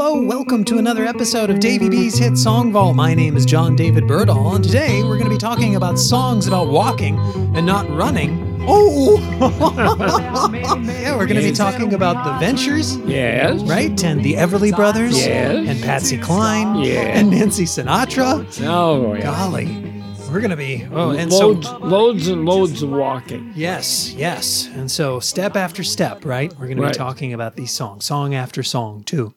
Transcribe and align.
hello. 0.00 0.22
Welcome 0.22 0.62
to 0.66 0.78
another 0.78 1.04
episode 1.04 1.50
of 1.50 1.58
Davy 1.58 1.88
B's 1.88 2.16
Hit 2.18 2.38
Song 2.38 2.70
Vault. 2.70 2.94
My 2.94 3.14
name 3.14 3.36
is 3.36 3.44
John 3.44 3.74
David 3.74 4.06
Birdall, 4.06 4.54
and 4.54 4.62
today 4.62 5.02
we're 5.02 5.18
going 5.18 5.24
to 5.24 5.30
be 5.30 5.36
talking 5.36 5.74
about 5.74 5.98
songs 5.98 6.46
about 6.46 6.68
walking 6.68 7.18
and 7.56 7.66
not 7.66 7.90
running. 7.90 8.62
Oh! 8.68 9.18
yeah, 10.86 11.16
we're 11.16 11.26
going 11.26 11.40
to 11.40 11.42
be 11.42 11.50
talking 11.50 11.94
about 11.94 12.24
the 12.24 12.38
Ventures, 12.38 12.96
Yes. 12.98 13.60
right? 13.64 14.04
And 14.04 14.22
the 14.22 14.34
Everly 14.34 14.72
Brothers, 14.74 15.18
Yes. 15.18 15.66
and 15.68 15.82
Patsy 15.82 16.16
Cline, 16.16 16.76
Yeah. 16.76 17.00
and 17.00 17.30
Nancy 17.30 17.64
Sinatra. 17.64 18.46
Oh, 18.68 19.14
yeah. 19.14 19.22
Golly. 19.22 19.84
We're 20.30 20.40
going 20.40 20.50
to 20.50 20.56
be, 20.56 20.86
oh, 20.92 21.10
and 21.10 21.32
loads, 21.32 21.66
so, 21.66 21.78
loads 21.78 22.28
and 22.28 22.44
loads 22.44 22.82
of 22.82 22.90
walking. 22.90 23.50
yes, 23.56 24.12
yes. 24.12 24.68
And 24.76 24.88
so, 24.90 25.18
step 25.20 25.56
after 25.56 25.82
step, 25.82 26.24
right? 26.24 26.52
We're 26.52 26.66
going 26.66 26.76
to 26.76 26.82
Right. 26.84 26.92
be 26.92 26.98
talking 26.98 27.32
about 27.32 27.56
these 27.56 27.72
songs, 27.72 28.04
song 28.04 28.34
after 28.34 28.62
song, 28.62 29.02
too. 29.04 29.34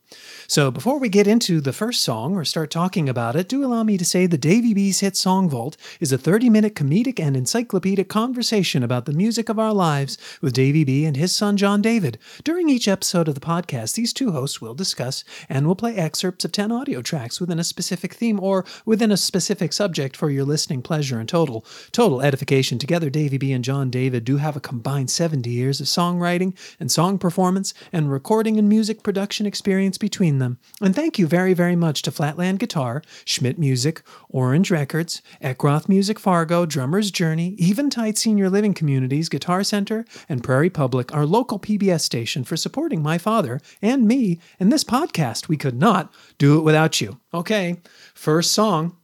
So, 0.51 0.69
before 0.69 0.99
we 0.99 1.07
get 1.07 1.27
into 1.27 1.61
the 1.61 1.71
first 1.71 2.03
song 2.03 2.35
or 2.35 2.43
start 2.43 2.71
talking 2.71 3.07
about 3.07 3.37
it, 3.37 3.47
do 3.47 3.63
allow 3.63 3.83
me 3.83 3.97
to 3.97 4.03
say 4.03 4.25
the 4.27 4.37
Davy 4.37 4.73
B's 4.73 4.99
Hit 4.99 5.15
Song 5.15 5.49
Vault 5.49 5.77
is 6.01 6.11
a 6.11 6.17
30 6.17 6.49
minute 6.49 6.75
comedic 6.75 7.21
and 7.21 7.37
encyclopedic 7.37 8.09
conversation 8.09 8.83
about 8.83 9.05
the 9.05 9.13
music 9.13 9.47
of 9.47 9.57
our 9.57 9.73
lives 9.73 10.17
with 10.41 10.51
Davy 10.51 10.83
B 10.83 11.05
and 11.05 11.15
his 11.15 11.31
son 11.31 11.55
John 11.55 11.81
David. 11.81 12.19
During 12.43 12.67
each 12.67 12.89
episode 12.89 13.29
of 13.29 13.35
the 13.35 13.39
podcast, 13.39 13.93
these 13.93 14.11
two 14.11 14.33
hosts 14.33 14.59
will 14.59 14.73
discuss 14.73 15.23
and 15.47 15.65
will 15.65 15.73
play 15.73 15.95
excerpts 15.95 16.43
of 16.43 16.51
10 16.51 16.69
audio 16.69 17.01
tracks 17.01 17.39
within 17.39 17.57
a 17.57 17.63
specific 17.63 18.13
theme 18.13 18.37
or 18.37 18.65
within 18.83 19.09
a 19.09 19.15
specific 19.15 19.71
subject 19.71 20.17
for 20.17 20.29
your 20.29 20.43
listening 20.43 20.81
pleasure 20.81 21.17
and 21.17 21.29
total 21.29 21.65
total 21.93 22.21
edification. 22.21 22.77
Together, 22.77 23.09
Davy 23.09 23.37
B 23.37 23.53
and 23.53 23.63
John 23.63 23.89
David 23.89 24.25
do 24.25 24.35
have 24.35 24.57
a 24.57 24.59
combined 24.59 25.11
70 25.11 25.49
years 25.49 25.79
of 25.79 25.87
songwriting 25.87 26.53
and 26.77 26.91
song 26.91 27.17
performance 27.17 27.73
and 27.93 28.11
recording 28.11 28.59
and 28.59 28.67
music 28.67 29.01
production 29.01 29.45
experience 29.45 29.97
between 29.97 30.39
them. 30.39 30.40
And 30.41 30.95
thank 30.95 31.19
you 31.19 31.27
very, 31.27 31.53
very 31.53 31.75
much 31.75 32.01
to 32.03 32.11
Flatland 32.11 32.59
Guitar, 32.59 33.01
Schmidt 33.25 33.57
Music, 33.59 34.01
Orange 34.29 34.71
Records, 34.71 35.21
Eckroth 35.41 35.87
Music 35.87 36.19
Fargo, 36.19 36.65
Drummer's 36.65 37.11
Journey, 37.11 37.55
Eventide 37.59 38.17
Senior 38.17 38.49
Living 38.49 38.73
Communities, 38.73 39.29
Guitar 39.29 39.63
Center, 39.63 40.05
and 40.27 40.43
Prairie 40.43 40.69
Public, 40.69 41.13
our 41.13 41.25
local 41.25 41.59
PBS 41.59 42.01
station, 42.01 42.43
for 42.43 42.57
supporting 42.57 43.01
my 43.01 43.17
father 43.17 43.59
and 43.81 44.07
me 44.07 44.39
and 44.59 44.71
this 44.71 44.83
podcast. 44.83 45.47
We 45.47 45.57
could 45.57 45.79
not 45.79 46.13
do 46.37 46.57
it 46.57 46.63
without 46.63 46.99
you. 46.99 47.19
Okay, 47.33 47.77
first 48.13 48.51
song, 48.51 48.97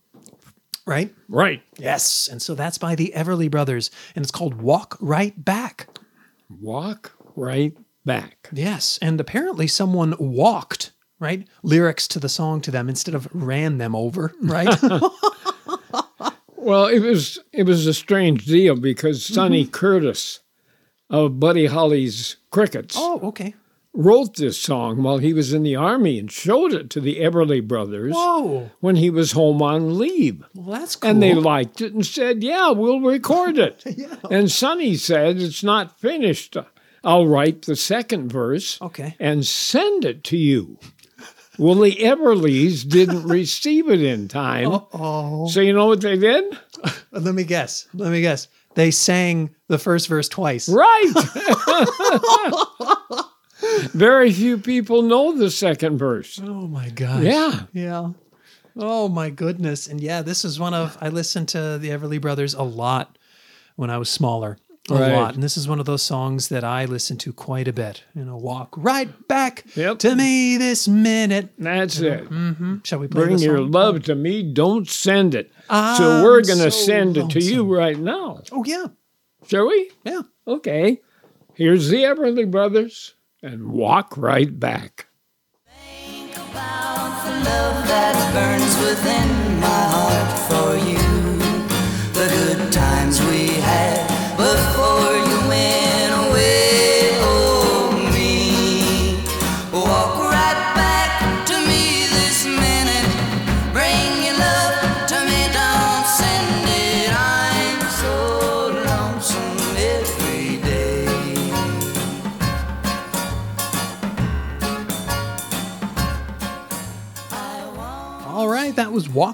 right? 0.85 1.13
Right. 1.27 1.61
Yes. 1.77 2.27
And 2.31 2.41
so 2.41 2.55
that's 2.55 2.77
by 2.77 2.95
the 2.95 3.13
Everly 3.15 3.51
Brothers, 3.51 3.91
and 4.15 4.23
it's 4.23 4.31
called 4.31 4.61
Walk 4.61 4.97
Right 4.99 5.43
Back. 5.43 5.87
Walk 6.49 7.11
right 7.35 7.75
back. 8.05 8.49
Yes. 8.53 8.97
And 9.01 9.19
apparently 9.19 9.67
someone 9.67 10.15
walked, 10.17 10.91
right? 11.19 11.47
Lyrics 11.63 12.07
to 12.09 12.19
the 12.19 12.29
song 12.29 12.61
to 12.61 12.71
them 12.71 12.89
instead 12.89 13.15
of 13.15 13.27
ran 13.33 13.77
them 13.77 13.95
over, 13.95 14.33
right? 14.41 14.67
Well, 16.59 16.87
it 16.87 16.99
was 16.99 17.39
it 17.53 17.63
was 17.63 17.87
a 17.87 17.93
strange 17.93 18.45
deal 18.45 18.75
because 18.75 19.23
Sonny 19.25 19.63
Mm-hmm. 19.63 19.71
Curtis 19.71 20.39
of 21.09 21.39
Buddy 21.39 21.67
Holly's 21.67 22.35
Crickets 22.51 22.95
oh, 22.99 23.21
okay. 23.23 23.53
wrote 23.93 24.35
this 24.35 24.59
song 24.59 25.01
while 25.01 25.19
he 25.19 25.31
was 25.31 25.53
in 25.53 25.63
the 25.63 25.77
army 25.77 26.19
and 26.19 26.29
showed 26.29 26.73
it 26.73 26.89
to 26.89 26.99
the 26.99 27.21
Everly 27.21 27.65
Brothers 27.65 28.13
Whoa. 28.13 28.69
when 28.81 28.97
he 28.97 29.09
was 29.09 29.31
home 29.31 29.61
on 29.61 29.97
leave. 29.97 30.43
Well, 30.53 30.77
that's 30.77 30.97
cool. 30.97 31.09
And 31.11 31.23
they 31.23 31.33
liked 31.33 31.79
it 31.79 31.93
and 31.93 32.05
said, 32.05 32.43
Yeah, 32.43 32.71
we'll 32.71 32.99
record 32.99 33.57
it. 33.57 33.81
yeah. 33.95 34.15
And 34.29 34.51
Sonny 34.51 34.95
said, 34.95 35.37
It's 35.37 35.63
not 35.63 35.97
finished. 36.01 36.57
I'll 37.01 37.27
write 37.27 37.61
the 37.61 37.77
second 37.77 38.29
verse 38.29 38.81
Okay. 38.81 39.15
and 39.19 39.45
send 39.45 40.03
it 40.03 40.25
to 40.25 40.37
you. 40.37 40.79
Well, 41.57 41.75
the 41.75 41.95
Everlys 41.95 42.87
didn't 42.87 43.23
receive 43.27 43.89
it 43.89 44.01
in 44.01 44.27
time. 44.27 44.81
Oh. 44.93 45.47
So 45.47 45.61
you 45.61 45.73
know 45.73 45.87
what 45.87 46.01
they 46.01 46.17
did? 46.17 46.57
Uh, 46.83 46.91
let 47.11 47.33
me 47.33 47.43
guess. 47.43 47.87
Let 47.93 48.11
me 48.11 48.21
guess. 48.21 48.47
They 48.75 48.91
sang 48.91 49.55
the 49.67 49.79
first 49.79 50.07
verse 50.07 50.29
twice. 50.29 50.69
Right. 50.69 51.11
Very 53.91 54.31
few 54.31 54.59
people 54.59 55.01
know 55.01 55.35
the 55.35 55.49
second 55.49 55.97
verse. 55.97 56.39
Oh 56.43 56.67
my 56.67 56.89
gosh. 56.89 57.23
Yeah. 57.23 57.61
Yeah. 57.73 58.11
Oh 58.75 59.09
my 59.09 59.31
goodness. 59.31 59.87
And 59.87 59.99
yeah, 59.99 60.21
this 60.21 60.45
is 60.45 60.59
one 60.59 60.75
of 60.75 60.95
I 61.01 61.09
listened 61.09 61.49
to 61.49 61.79
the 61.79 61.89
Everly 61.89 62.21
Brothers 62.21 62.53
a 62.53 62.61
lot 62.61 63.17
when 63.75 63.89
I 63.89 63.97
was 63.97 64.09
smaller. 64.09 64.59
A 64.89 64.93
Right. 64.93 65.13
lot. 65.13 65.33
And 65.33 65.43
this 65.43 65.57
is 65.57 65.67
one 65.67 65.79
of 65.81 65.85
those 65.85 66.01
songs 66.01 66.47
that 66.47 66.63
I 66.63 66.85
listen 66.85 67.17
to 67.17 67.33
quite 67.33 67.67
a 67.67 67.73
bit. 67.73 68.03
You 68.15 68.23
know, 68.23 68.37
walk 68.37 68.73
right 68.77 69.09
back 69.27 69.65
Yep. 69.75 69.99
to 69.99 70.15
me 70.15 70.55
this 70.57 70.87
minute. 70.87 71.49
That's 71.59 71.99
it. 71.99 72.29
Mm-hmm. 72.29 72.77
Shall 72.83 72.99
we 72.99 73.07
play 73.07 73.25
Bring 73.25 73.39
your 73.39 73.59
love 73.59 74.03
to 74.03 74.15
me. 74.15 74.43
Don't 74.43 74.87
send 74.87 75.35
it. 75.35 75.51
so 75.69 75.73
I'm 75.73 76.23
we're 76.23 76.41
going 76.41 76.59
to 76.59 76.71
so 76.71 76.85
send 76.85 77.17
it 77.17 77.29
to 77.31 77.39
you 77.41 77.63
right 77.65 77.97
now. 77.99 78.41
Oh 78.51 78.63
yeah. 78.65 78.85
Shall 79.47 79.67
we? 79.67 79.91
Yeah. 80.05 80.21
Okay. 80.47 81.01
Here's 81.53 81.89
the 81.89 82.03
Everly 82.03 82.49
Brothers 82.49 83.15
and 83.43 83.67
walk 83.69 84.13
right 84.15 84.57
back. 84.59 85.07
Think 85.83 86.31
about 86.35 87.23
the 87.25 87.31
love 87.49 87.87
that 87.87 88.33
burns 88.33 88.77
within 88.87 89.59
my 89.59 89.67
heart 89.67 90.39
for 90.49 90.89
you. 90.89 91.06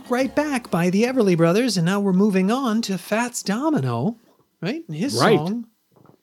Walk 0.03 0.11
Right 0.11 0.35
Back 0.35 0.69
by 0.69 0.89
the 0.89 1.03
Everly 1.03 1.37
Brothers, 1.37 1.77
and 1.77 1.85
now 1.85 2.01
we're 2.01 2.11
moving 2.11 2.51
on 2.51 2.81
to 2.83 2.97
Fats 2.97 3.41
Domino, 3.41 4.17
right? 4.61 4.83
His 4.91 5.15
Right. 5.15 5.37
song, 5.37 5.67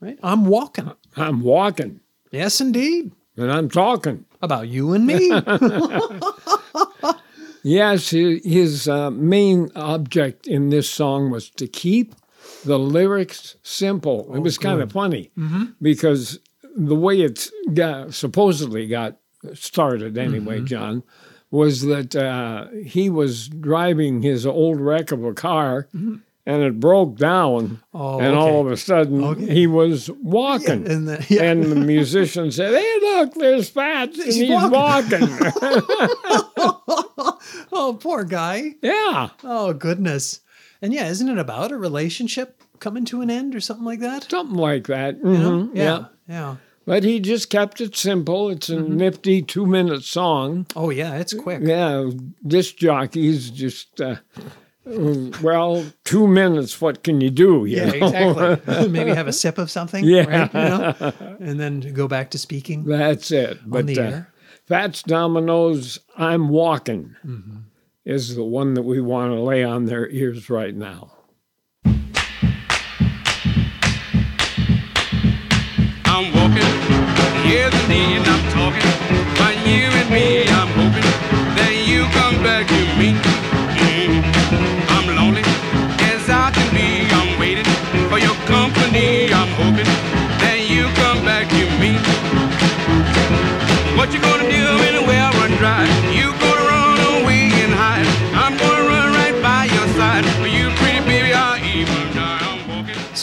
right? 0.00 0.18
I'm 0.22 0.44
walking. 0.44 0.92
I'm 1.16 1.40
walking 1.40 2.00
Yes, 2.30 2.60
indeed. 2.60 3.12
and 3.38 3.50
I'm 3.50 3.70
talking. 3.70 4.26
About 4.42 4.68
you 4.68 4.92
and 4.92 5.06
me. 5.06 5.30
Yes, 7.62 8.08
his 8.10 8.88
uh, 8.88 9.10
main 9.10 9.70
object 9.76 10.46
in 10.46 10.70
this 10.70 10.88
song 10.88 11.30
was 11.30 11.48
to 11.50 11.66
keep 11.66 12.14
the 12.64 12.78
lyrics 12.78 13.56
simple. 13.62 14.34
it 14.34 14.38
was 14.40 14.56
kind 14.58 14.80
of 14.82 14.90
funny 14.92 15.30
because 15.82 16.38
the 16.76 16.94
way 16.96 17.20
it 17.20 17.50
got, 17.74 18.12
supposedly 18.14 18.86
got 18.86 19.16
started, 19.54 20.16
anyway, 20.18 20.60
John, 20.62 21.02
was 21.50 21.82
that 21.82 22.14
uh, 22.14 22.66
he 22.84 23.10
was 23.10 23.48
driving 23.48 24.22
his 24.22 24.46
old 24.46 24.80
wreck 24.80 25.10
of 25.12 25.24
a 25.24 25.32
car. 25.34 25.88
And 26.46 26.62
it 26.62 26.80
broke 26.80 27.16
down, 27.16 27.80
Oh, 27.92 28.18
and 28.18 28.34
all 28.34 28.62
of 28.66 28.72
a 28.72 28.76
sudden 28.76 29.46
he 29.48 29.66
was 29.66 30.10
walking. 30.10 30.90
and 30.90 31.06
the- 31.06 31.24
yeah. 31.28 31.42
And 31.42 31.64
the 31.64 31.76
musician 31.76 32.50
said, 32.58 32.72
"Hey, 32.74 32.98
look, 33.02 33.34
there's 33.34 33.68
Fats, 33.68 34.16
and 34.16 34.24
He's 34.26 34.36
he's, 34.36 34.50
walking." 34.50 35.20
walking." 35.20 35.38
oh, 37.72 37.96
poor 38.00 38.24
guy. 38.24 38.74
yeah, 38.82 39.28
Oh, 39.44 39.72
goodness. 39.74 40.40
And 40.82 40.92
yeah, 40.94 41.08
isn't 41.08 41.28
it 41.28 41.38
about 41.38 41.72
a 41.72 41.76
relationship 41.76 42.62
coming 42.78 43.04
to 43.06 43.20
an 43.20 43.30
end 43.30 43.54
or 43.54 43.60
something 43.60 43.84
like 43.84 44.00
that? 44.00 44.24
something 44.30 44.56
like 44.56 44.86
that. 44.86 45.18
You 45.18 45.24
know? 45.38 45.50
Mhm, 45.64 45.70
yeah. 45.76 46.04
Yeah. 46.28 46.56
But 46.90 47.04
he 47.04 47.20
just 47.20 47.50
kept 47.50 47.80
it 47.80 47.94
simple. 47.94 48.50
It's 48.50 48.68
a 48.68 48.74
Mm-hmm. 48.74 48.96
nifty 48.96 49.42
two 49.42 49.64
minute 49.64 50.02
song. 50.02 50.66
Oh, 50.74 50.90
yeah, 50.90 51.14
it's 51.14 51.32
quick. 51.32 51.60
Yeah, 51.62 52.10
disc 52.44 52.74
jockeys 52.78 53.48
just, 53.50 54.00
uh, 54.00 54.16
well, 54.84 55.84
two 56.04 56.26
minutes, 56.26 56.80
what 56.80 57.04
can 57.04 57.20
you 57.20 57.30
do? 57.30 57.64
you 57.64 57.76
Yeah, 57.76 57.84
know? 57.90 58.06
exactly. 58.08 58.88
Maybe 58.88 59.14
have 59.14 59.28
a 59.28 59.32
sip 59.32 59.58
of 59.58 59.70
something. 59.70 60.04
Yeah. 60.04 60.24
Right? 60.24 60.52
You 60.54 60.60
know? 60.60 61.12
And 61.38 61.60
then 61.60 61.80
go 61.94 62.08
back 62.08 62.30
to 62.30 62.38
speaking. 62.38 62.84
That's 62.84 63.30
it. 63.30 63.58
On 63.62 63.70
But 63.70 63.86
the 63.86 64.00
uh, 64.00 64.02
air. 64.02 64.32
Fats 64.66 65.04
Domino's 65.04 66.00
I'm 66.16 66.48
Walking 66.48 67.14
Mm-hmm. 67.24 67.56
is 68.04 68.34
the 68.34 68.42
one 68.44 68.74
that 68.74 68.82
we 68.82 69.00
want 69.00 69.32
to 69.32 69.40
lay 69.40 69.62
on 69.62 69.84
their 69.86 70.08
ears 70.08 70.50
right 70.50 70.74
now. 70.74 71.12
Here 77.42 77.70
the 77.70 77.76
and 78.16 78.26
I'm 78.26 78.52
talking. 78.52 79.39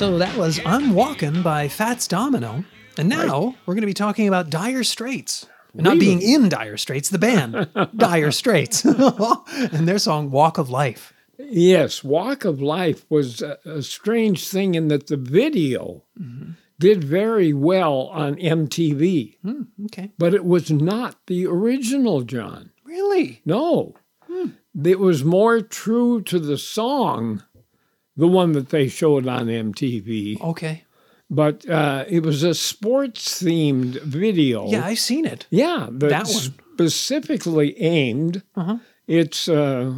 So 0.08 0.20
that 0.20 0.38
was 0.38 0.62
I'm 0.66 0.94
Walking 0.94 1.42
by 1.42 1.68
Fats 1.68 2.08
Domino. 2.08 2.64
And 2.98 3.10
now 3.10 3.56
we're 3.66 3.74
going 3.74 3.82
to 3.82 3.88
be 3.88 3.94
talking 3.94 4.30
about 4.30 4.50
Dire 4.50 4.86
Straits. 4.86 5.46
Not 5.74 6.00
being 6.00 6.22
in 6.22 6.48
Dire 6.48 6.78
Straits, 6.78 7.10
the 7.10 7.18
band, 7.18 7.68
Dire 7.98 8.32
Straits, 8.32 8.86
and 8.86 9.86
their 9.86 10.00
song 10.00 10.32
Walk 10.32 10.58
of 10.58 10.70
Life. 10.70 11.12
Yes, 11.38 12.06
Walk 12.06 12.46
of 12.46 12.62
Life 12.62 13.06
was 13.10 13.42
a, 13.42 13.58
a 13.66 13.84
strange 13.84 14.48
thing 14.48 14.76
in 14.76 14.88
that 14.88 15.08
the 15.08 15.18
video 15.18 16.06
mm-hmm. 16.18 16.52
did 16.80 17.04
very 17.04 17.52
well 17.52 18.04
on 18.14 18.38
MTV, 18.38 19.40
hmm, 19.40 19.64
Okay. 19.88 20.14
but 20.18 20.34
it 20.34 20.46
was 20.46 20.72
not 20.72 21.18
the 21.28 21.46
original, 21.48 22.22
John. 22.22 22.72
Really? 22.86 23.42
No. 23.44 23.96
Hmm. 24.26 24.52
It 24.86 25.00
was 25.00 25.26
more 25.26 25.60
true 25.60 26.22
to 26.22 26.40
the 26.40 26.58
song, 26.58 27.44
the 28.18 28.28
one 28.28 28.52
that 28.54 28.70
they 28.70 28.88
showed 28.88 29.28
on 29.28 29.48
MTV, 29.48 30.42
Okay. 30.42 30.84
but 31.30 31.68
uh, 31.70 32.04
it 32.10 32.24
was 32.24 32.44
a 32.44 32.54
sports 32.54 33.42
themed 33.44 34.02
video. 34.02 34.68
Yeah, 34.68 34.86
I've 34.86 35.00
seen 35.00 35.26
it. 35.26 35.46
Yeah, 35.52 35.88
That 35.92 36.26
one. 36.26 36.54
specifically 36.74 37.80
aimed. 37.82 38.42
Uh-huh. 38.56 38.78
It's, 39.08 39.48
uh, 39.48 39.96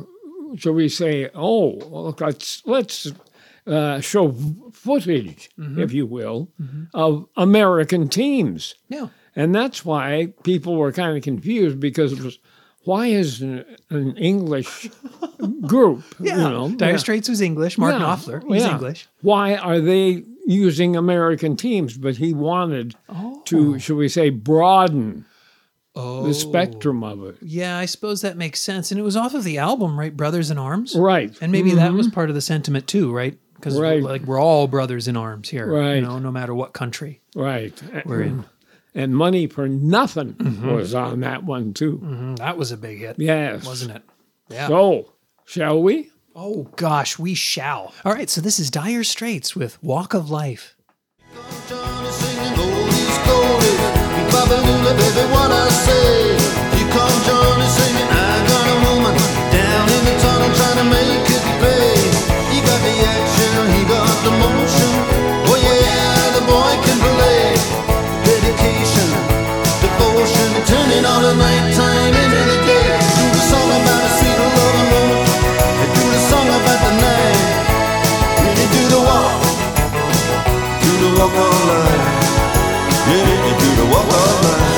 shall 0.57 0.73
we 0.73 0.89
say, 0.89 1.29
oh, 1.33 1.69
look, 1.89 2.21
let's 2.21 2.61
let's 2.65 3.11
uh, 3.67 3.99
show 4.01 4.31
footage, 4.73 5.49
Mm-hmm. 5.57 5.79
if 5.81 5.93
you 5.93 6.05
will, 6.05 6.49
of 6.93 7.27
American 7.37 8.07
teams, 8.09 8.75
Yeah. 8.89 9.07
and 9.35 9.53
that's 9.53 9.85
why 9.85 10.33
people 10.43 10.75
were 10.75 10.91
kind 10.91 11.15
of 11.17 11.23
confused 11.23 11.79
because 11.79 12.11
it 12.13 12.21
was. 12.21 12.37
Why 12.85 13.07
is 13.07 13.41
an, 13.41 13.65
an 13.89 14.15
English 14.17 14.89
group? 15.61 16.03
Yeah. 16.19 16.37
You 16.37 16.43
know, 16.49 16.69
Dire 16.75 16.91
yeah. 16.91 16.97
Straits 16.97 17.29
was 17.29 17.41
English. 17.41 17.77
Mark 17.77 17.93
Yeah, 17.93 17.99
Knopfler, 17.99 18.43
he's 18.53 18.63
yeah. 18.63 18.71
English. 18.73 19.07
Why 19.21 19.55
are 19.55 19.79
they 19.79 20.23
using 20.45 20.95
American 20.95 21.55
teams? 21.55 21.97
But 21.97 22.17
he 22.17 22.33
wanted 22.33 22.95
to, 23.45 23.75
oh. 23.75 23.77
shall 23.77 23.95
we 23.97 24.09
say, 24.09 24.29
broaden 24.29 25.25
Oh. 25.95 26.25
the 26.25 26.33
spectrum 26.33 27.03
of 27.03 27.25
it. 27.25 27.37
Yeah, 27.41 27.77
I 27.77 27.85
suppose 27.85 28.21
that 28.21 28.37
makes 28.37 28.61
sense. 28.61 28.91
And 28.91 28.99
it 28.99 29.03
was 29.03 29.17
off 29.17 29.33
of 29.33 29.43
the 29.43 29.57
album, 29.57 29.99
right? 29.99 30.15
Brothers 30.15 30.49
in 30.51 30.57
Arms. 30.57 30.95
Right. 30.95 31.35
And 31.41 31.51
maybe 31.51 31.71
that 31.71 31.91
was 31.93 32.07
mm-hmm. 32.07 32.13
part 32.13 32.29
of 32.29 32.35
the 32.35 32.41
sentiment 32.41 32.87
too, 32.87 33.11
right? 33.11 33.37
Because 33.55 33.77
Right. 33.77 34.01
like 34.01 34.21
we're 34.21 34.39
all 34.39 34.67
brothers 34.67 35.07
in 35.09 35.17
arms 35.17 35.49
here, 35.49 35.67
Right. 35.67 35.95
You 35.95 36.01
know, 36.01 36.19
no 36.19 36.31
matter 36.31 36.53
what 36.55 36.71
country 36.73 37.19
Right. 37.35 37.73
we're 38.05 38.21
in. 38.21 38.45
And 38.99 39.15
money 39.15 39.47
for 39.47 39.67
nothing 39.69 40.33
Mm-hmm. 40.33 40.71
was 40.75 40.93
on 40.93 41.21
that 41.21 41.43
one 41.45 41.73
too. 41.73 41.99
Mm, 42.03 42.37
That 42.37 42.57
was 42.57 42.71
a 42.73 42.77
big 42.77 42.99
hit, 42.99 43.15
Yes. 43.17 43.65
wasn't 43.65 43.95
it? 43.95 44.03
Yeah. 44.49 44.67
So, 44.67 45.13
shall 45.45 45.81
we? 45.81 46.11
Oh 46.35 46.63
gosh, 46.75 47.17
we 47.17 47.33
shall. 47.33 47.93
All 48.03 48.11
right, 48.13 48.29
so 48.29 48.41
this 48.41 48.59
is 48.59 48.69
Dire 48.69 49.03
Straits 49.05 49.55
with 49.55 49.81
Walk 49.81 50.13
of 50.13 50.29
Life. 50.29 50.75
Johnny 51.69 52.09
singing 52.11 52.55
oldies 52.59 53.17
goldies. 53.23 53.79
You 54.19 54.25
baby, 54.99 55.23
what 55.31 55.51
I 55.51 55.69
say. 55.69 56.35
Here 56.75 56.89
come 56.91 57.17
Johnny 57.27 57.67
singing, 57.77 58.09
I 58.11 58.31
got 58.51 58.65
a 58.67 58.77
woman 58.83 59.15
down 59.55 59.85
in 59.95 60.01
the 60.07 60.15
tunnel 60.23 60.51
trying 60.59 60.77
to 60.83 60.87
make 60.91 61.27
it 61.37 61.43
turning 70.69 71.03
all 71.05 71.21
the 71.21 71.33
nighttime 71.35 72.13
into 72.21 72.41
the 72.51 72.57
day. 72.69 72.87
Do 73.17 73.25
the 73.37 73.43
song 73.51 73.69
about 73.77 74.01
a 74.07 74.11
sweet 74.17 74.37
love 74.37 74.93
and. 75.01 75.91
Do 75.97 76.03
the 76.15 76.21
song 76.29 76.47
about 76.57 76.79
the 76.85 76.93
night. 77.05 77.39
Really 78.43 78.67
do 78.75 78.81
the 78.93 79.01
walk 79.07 79.49
do 80.81 80.91
the 81.03 81.09
walk 81.19 81.33
life. 81.67 82.29
Yeah, 83.09 83.45
you 83.45 83.53
do 83.61 83.69
the 83.79 83.85
walk 83.91 84.07
of 84.07 84.43
life. 84.45 84.68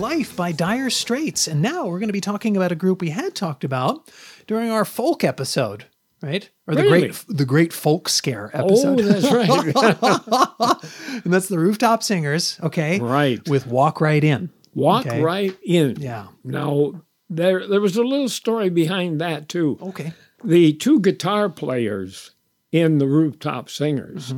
Life 0.00 0.34
by 0.34 0.52
Dire 0.52 0.88
Straits. 0.88 1.46
And 1.46 1.60
now 1.60 1.86
we're 1.86 1.98
going 1.98 2.08
to 2.08 2.12
be 2.14 2.20
talking 2.22 2.56
about 2.56 2.72
a 2.72 2.76
group 2.76 3.02
we 3.02 3.10
had 3.10 3.34
talked 3.34 3.64
about 3.64 4.10
during 4.46 4.70
our 4.70 4.86
folk 4.86 5.22
episode, 5.22 5.84
right? 6.22 6.48
Or 6.66 6.74
the 6.74 6.82
Really? 6.84 7.00
great 7.00 7.24
the 7.28 7.44
great 7.44 7.72
folk 7.72 8.08
scare 8.08 8.50
episode. 8.54 9.00
Oh, 9.00 9.08
episode. 9.08 9.74
that's 9.74 10.62
right. 10.62 11.20
and 11.24 11.32
that's 11.32 11.48
the 11.48 11.58
Rooftop 11.58 12.02
Singers, 12.02 12.58
okay? 12.62 12.98
Right. 12.98 13.46
With 13.48 13.66
Walk 13.66 14.00
Right 14.00 14.24
In. 14.24 14.48
Walk 14.74 15.06
Okay. 15.06 15.20
right 15.20 15.56
in. 15.62 15.96
Yeah. 16.00 16.28
Now, 16.44 17.02
there 17.28 17.66
there 17.66 17.80
was 17.82 17.96
a 17.96 18.02
little 18.02 18.28
story 18.30 18.70
behind 18.70 19.20
that 19.20 19.48
too. 19.50 19.78
Okay. 19.82 20.14
The 20.42 20.72
two 20.72 21.00
guitar 21.00 21.50
players 21.50 22.30
in 22.72 22.96
the 22.98 23.06
Rooftop 23.06 23.68
Singers 23.68 24.32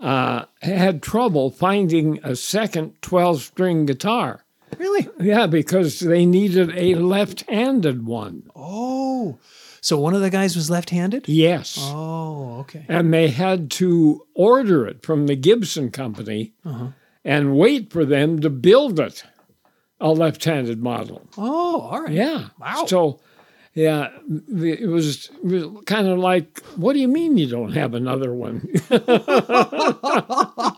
uh, 0.00 0.46
had 0.62 1.02
trouble 1.02 1.50
finding 1.50 2.18
a 2.24 2.34
second 2.34 3.00
12 3.02 3.42
string 3.42 3.86
guitar. 3.86 4.42
Really? 4.78 5.08
Yeah, 5.20 5.46
because 5.46 6.00
they 6.00 6.26
needed 6.26 6.76
a 6.76 6.94
left 6.96 7.48
handed 7.48 8.04
one. 8.06 8.42
Oh. 8.54 9.38
So 9.80 9.98
one 9.98 10.14
of 10.14 10.20
the 10.20 10.30
guys 10.30 10.56
was 10.56 10.68
left-handed? 10.68 11.28
Yes. 11.28 11.78
Oh, 11.80 12.58
okay. 12.60 12.84
and 12.88 13.14
they 13.14 13.28
had 13.28 13.70
to 13.72 14.26
order 14.34 14.84
it 14.88 15.04
from 15.04 15.26
the 15.28 15.36
Gibson 15.36 15.90
company 15.92 16.54
Uh-huh. 16.64 16.88
and 17.24 17.56
wait 17.56 17.92
for 17.92 18.04
them 18.04 18.40
to 18.40 18.50
build 18.50 18.98
it 18.98 19.22
a 20.00 20.10
left-handed 20.10 20.82
model. 20.82 21.28
Oh, 21.38 21.80
all 21.82 22.02
right. 22.02 22.10
Yeah. 22.12 22.48
Wow. 22.60 22.84
So, 22.86 23.20
yeah, 23.74 24.08
it 24.28 24.88
was, 24.88 25.30
it 25.44 25.44
was 25.44 25.84
kind 25.86 26.08
of 26.08 26.18
like, 26.18 26.60
what 26.76 26.94
do 26.94 26.98
you 26.98 27.08
mean 27.08 27.36
you 27.38 27.46
don't 27.48 27.72
have 27.72 27.94
another 27.94 28.34
one? 28.34 28.66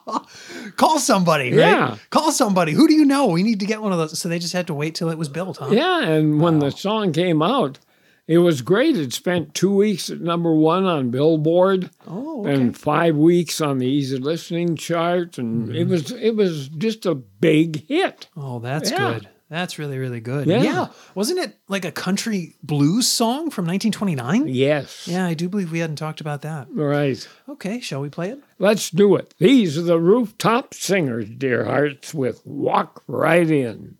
Call 0.76 0.98
somebody, 0.98 1.50
right? 1.50 1.58
Yeah. 1.58 1.96
Call 2.10 2.32
somebody. 2.32 2.72
Who 2.72 2.88
do 2.88 2.94
you 2.94 3.04
know? 3.04 3.26
We 3.26 3.42
need 3.42 3.60
to 3.60 3.66
get 3.66 3.82
one 3.82 3.92
of 3.92 3.98
those. 3.98 4.18
So 4.18 4.28
they 4.28 4.38
just 4.38 4.52
had 4.52 4.66
to 4.68 4.74
wait 4.74 4.94
till 4.94 5.10
it 5.10 5.18
was 5.18 5.28
built, 5.28 5.58
huh? 5.58 5.68
yeah, 5.70 6.02
and 6.04 6.40
when 6.40 6.58
the 6.58 6.70
song 6.70 7.12
came 7.12 7.42
out, 7.42 7.78
it 8.26 8.38
was 8.38 8.60
great. 8.60 8.96
It 8.96 9.12
spent 9.14 9.54
two 9.54 9.74
weeks 9.74 10.10
at 10.10 10.20
number 10.20 10.54
one 10.54 10.84
on 10.84 11.10
Billboard. 11.10 11.90
Oh, 12.06 12.42
okay. 12.42 12.54
and 12.54 12.76
five 12.76 13.16
weeks 13.16 13.60
on 13.60 13.78
the 13.78 13.86
easy 13.86 14.18
listening 14.18 14.76
chart, 14.76 15.38
and 15.38 15.70
it 15.70 15.80
mm-hmm. 15.80 15.90
was 15.90 16.10
it 16.12 16.36
was 16.36 16.68
just 16.68 17.06
a 17.06 17.14
big 17.14 17.86
hit. 17.88 18.28
Oh, 18.36 18.58
that's 18.58 18.90
Yeah. 18.90 19.14
good. 19.14 19.28
That's 19.50 19.78
really, 19.78 19.96
really 19.98 20.20
good. 20.20 20.46
Yeah. 20.46 20.62
yeah. 20.62 20.86
Wasn't 21.14 21.38
it 21.38 21.56
like 21.68 21.84
a 21.86 21.92
country 21.92 22.54
blues 22.62 23.06
song 23.08 23.50
from 23.50 23.64
1929? 23.66 24.46
Yes, 24.48 25.08
Yeah, 25.08 25.26
I 25.26 25.32
do 25.34 25.48
believe 25.48 25.72
we 25.72 25.78
hadn't 25.78 25.96
talked 25.96 26.20
about 26.20 26.42
that. 26.42 26.68
right. 26.70 27.26
Okay, 27.48 27.80
shall 27.80 28.00
we 28.02 28.10
play 28.10 28.28
it? 28.30 28.40
Let's 28.58 28.90
do 28.90 29.16
it. 29.16 29.32
These 29.38 29.78
are 29.78 29.82
the 29.82 29.98
rooftop 29.98 30.74
singers, 30.74 31.30
dear 31.30 31.64
hearts, 31.64 32.12
with 32.12 32.42
"Walk 32.44 33.02
Right 33.06 33.50
In." 33.50 33.96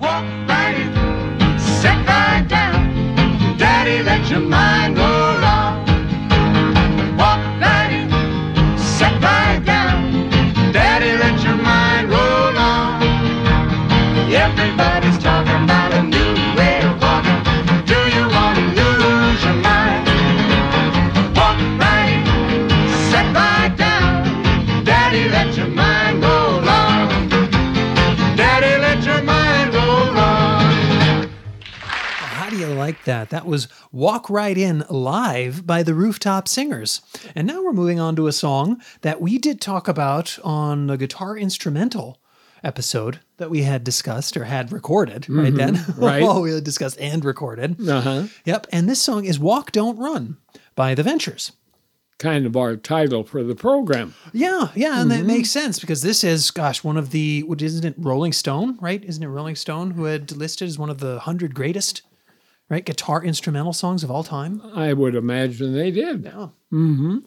Walk 0.00 0.24
right 0.48 0.74
in, 0.78 1.58
sit 1.58 1.90
right 2.06 2.44
down. 2.48 3.56
Daddy, 3.58 4.02
let 4.02 4.28
your 4.30 4.40
mind 4.40 4.98
roll 4.98 5.45
How 32.46 32.50
do 32.50 32.58
you 32.58 32.68
like 32.68 33.02
that? 33.06 33.30
That 33.30 33.44
was 33.44 33.66
Walk 33.90 34.30
Right 34.30 34.56
In 34.56 34.84
live 34.88 35.66
by 35.66 35.82
the 35.82 35.94
Rooftop 35.94 36.46
Singers. 36.46 37.00
And 37.34 37.44
now 37.44 37.60
we're 37.60 37.72
moving 37.72 37.98
on 37.98 38.14
to 38.14 38.28
a 38.28 38.32
song 38.32 38.80
that 39.00 39.20
we 39.20 39.36
did 39.36 39.60
talk 39.60 39.88
about 39.88 40.38
on 40.44 40.86
the 40.86 40.96
guitar 40.96 41.36
instrumental 41.36 42.20
episode 42.62 43.18
that 43.38 43.50
we 43.50 43.62
had 43.62 43.82
discussed 43.82 44.36
or 44.36 44.44
had 44.44 44.70
recorded, 44.70 45.28
right, 45.28 45.52
Ben? 45.52 45.84
right. 45.96 46.22
oh, 46.22 46.42
we 46.42 46.52
had 46.52 46.62
discussed 46.62 47.00
and 47.00 47.24
recorded. 47.24 47.80
Uh 47.88 48.00
huh. 48.00 48.22
Yep. 48.44 48.68
And 48.70 48.88
this 48.88 49.02
song 49.02 49.24
is 49.24 49.40
Walk 49.40 49.72
Don't 49.72 49.98
Run 49.98 50.36
by 50.76 50.94
The 50.94 51.02
Ventures. 51.02 51.50
Kind 52.18 52.46
of 52.46 52.56
our 52.56 52.76
title 52.76 53.24
for 53.24 53.42
the 53.42 53.56
program. 53.56 54.14
Yeah, 54.32 54.68
yeah, 54.76 55.00
and 55.02 55.10
Mm-hmm. 55.10 55.20
that 55.22 55.26
makes 55.26 55.50
sense 55.50 55.80
because 55.80 56.00
this 56.00 56.22
is, 56.22 56.52
gosh, 56.52 56.84
one 56.84 56.96
of 56.96 57.10
the, 57.10 57.42
what 57.42 57.60
isn't 57.60 57.84
it 57.84 57.94
Rolling 57.98 58.32
Stone, 58.32 58.78
right? 58.80 59.04
Isn't 59.04 59.22
it 59.24 59.28
Rolling 59.28 59.56
Stone 59.56 59.90
who 59.90 60.04
had 60.04 60.30
listed 60.30 60.68
as 60.68 60.78
one 60.78 60.90
of 60.90 60.98
the 60.98 61.18
hundred 61.18 61.52
greatest, 61.54 62.02
right, 62.68 62.84
guitar 62.84 63.22
instrumental 63.24 63.72
songs 63.72 64.02
of 64.04 64.10
all 64.10 64.24
time? 64.24 64.60
I 64.74 64.92
would 64.92 65.14
imagine 65.14 65.72
they 65.74 65.90
did. 65.90 66.24
Yeah. 66.24 66.48
Mm-hmm. 66.72 67.18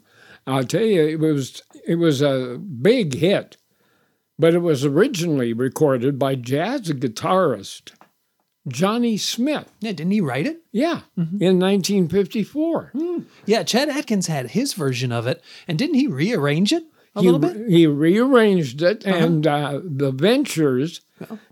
I'll 0.46 0.64
tell 0.64 0.82
you, 0.84 1.06
it 1.06 1.20
was 1.20 1.62
it 1.86 1.96
was 1.96 2.22
a 2.22 2.58
big 2.58 3.14
hit, 3.14 3.56
but 4.38 4.54
it 4.54 4.58
was 4.60 4.84
originally 4.84 5.52
recorded 5.52 6.18
by 6.18 6.34
jazz 6.34 6.82
guitarist 6.90 7.92
Johnny 8.68 9.16
Smith. 9.16 9.70
Yeah, 9.80 9.92
didn't 9.92 10.12
he 10.12 10.20
write 10.20 10.46
it? 10.46 10.62
Yeah, 10.72 11.00
Mm-hmm. 11.18 11.42
in 11.42 11.58
1954. 11.58 12.92
Yeah, 13.46 13.62
Chet 13.62 13.88
Atkins 13.88 14.26
had 14.26 14.50
his 14.50 14.74
version 14.74 15.12
of 15.12 15.26
it, 15.26 15.42
and 15.68 15.78
didn't 15.78 15.94
he 15.96 16.06
rearrange 16.06 16.72
it 16.72 16.84
a 17.14 17.20
he, 17.20 17.26
little 17.26 17.40
bit? 17.40 17.56
Uh-huh. 17.56 17.64
he 17.68 17.86
rearranged 17.86 18.82
it, 18.82 19.04
and 19.04 19.46
uh, 19.46 19.80
the 19.82 20.10
Ventures 20.10 21.00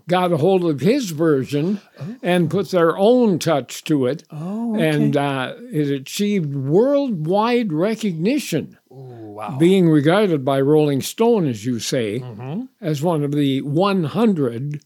got 0.07 0.31
a 0.31 0.37
hold 0.37 0.63
of 0.65 0.79
his 0.79 1.11
version 1.11 1.79
and 2.23 2.49
put 2.49 2.71
their 2.71 2.97
own 2.97 3.39
touch 3.39 3.83
to 3.85 4.05
it. 4.07 4.23
Oh, 4.31 4.75
And 4.75 5.15
uh, 5.17 5.53
it 5.71 5.89
achieved 5.89 6.55
worldwide 6.55 7.71
recognition, 7.73 8.77
wow. 8.89 9.57
being 9.57 9.89
regarded 9.89 10.43
by 10.45 10.59
Rolling 10.61 11.01
Stone, 11.01 11.47
as 11.47 11.65
you 11.65 11.79
say, 11.79 12.19
Mm-hmm. 12.19 12.63
as 12.81 13.01
one 13.01 13.23
of 13.23 13.31
the 13.33 13.61
100 13.61 14.81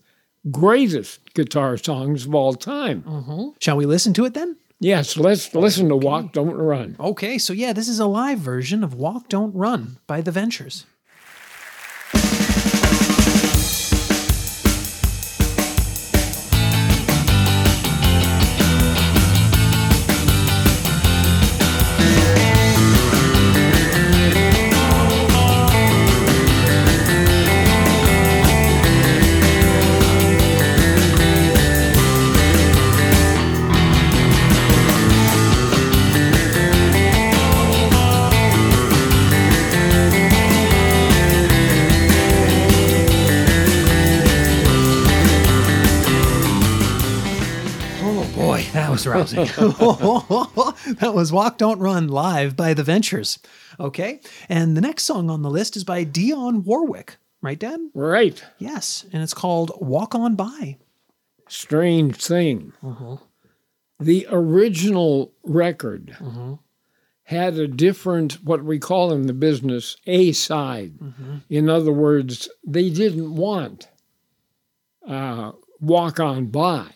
greatest 0.51 1.33
guitar 1.33 1.77
songs 1.77 2.25
of 2.25 2.35
all 2.35 2.53
time. 2.53 3.53
Shall 3.59 3.77
we 3.77 3.85
listen 3.85 4.13
to 4.13 4.25
it 4.25 4.33
then? 4.33 4.57
Yes, 4.79 5.15
let's 5.15 5.55
listen 5.55 5.87
to 5.87 5.95
Walk, 5.95 6.33
Don't 6.33 6.55
Run. 6.55 6.97
Okay, 6.99 7.37
so 7.37 7.53
yeah, 7.53 7.71
this 7.71 7.87
is 7.87 7.99
a 7.99 8.05
live 8.05 8.39
version 8.39 8.83
of 8.83 8.93
Walk 8.93 9.29
Don't 9.29 9.55
Run 9.55 9.97
by 10.07 10.19
The 10.19 10.31
Ventures. 10.31 10.85
Was 49.05 49.33
rousing. 49.35 49.45
that 50.99 51.11
was 51.13 51.31
Walk 51.31 51.57
Don't 51.57 51.79
Run 51.79 52.07
live 52.07 52.55
by 52.55 52.73
The 52.73 52.83
Ventures. 52.83 53.39
Okay, 53.79 54.21
and 54.49 54.77
the 54.77 54.81
next 54.81 55.03
song 55.03 55.29
on 55.29 55.41
the 55.41 55.49
list 55.49 55.75
is 55.75 55.83
by 55.83 56.05
Dionne 56.05 56.63
Warwick, 56.63 57.17
right, 57.41 57.57
Dad? 57.59 57.79
Right. 57.93 58.43
Yes, 58.59 59.05
and 59.11 59.21
it's 59.23 59.33
called 59.33 59.71
Walk 59.79 60.15
On 60.15 60.35
By. 60.35 60.77
strange 61.49 62.15
thing. 62.17 62.73
Uh-huh. 62.83 63.17
The 63.99 64.27
original 64.29 65.33
record 65.43 66.15
Uh-huh. 66.21 66.55
had 67.23 67.57
a 67.57 67.67
different, 67.67 68.43
what 68.43 68.63
we 68.63 68.79
call 68.79 69.11
in 69.11 69.27
the 69.27 69.33
business, 69.33 69.97
A 70.07 70.31
side. 70.33 70.93
Mm-hmm. 70.99 71.35
In 71.49 71.69
other 71.69 71.91
words, 71.91 72.47
they 72.65 72.89
didn't 72.89 73.35
want 73.35 73.87
uh, 75.07 75.51
Walk 75.81 76.19
On 76.19 76.45
By 76.47 76.87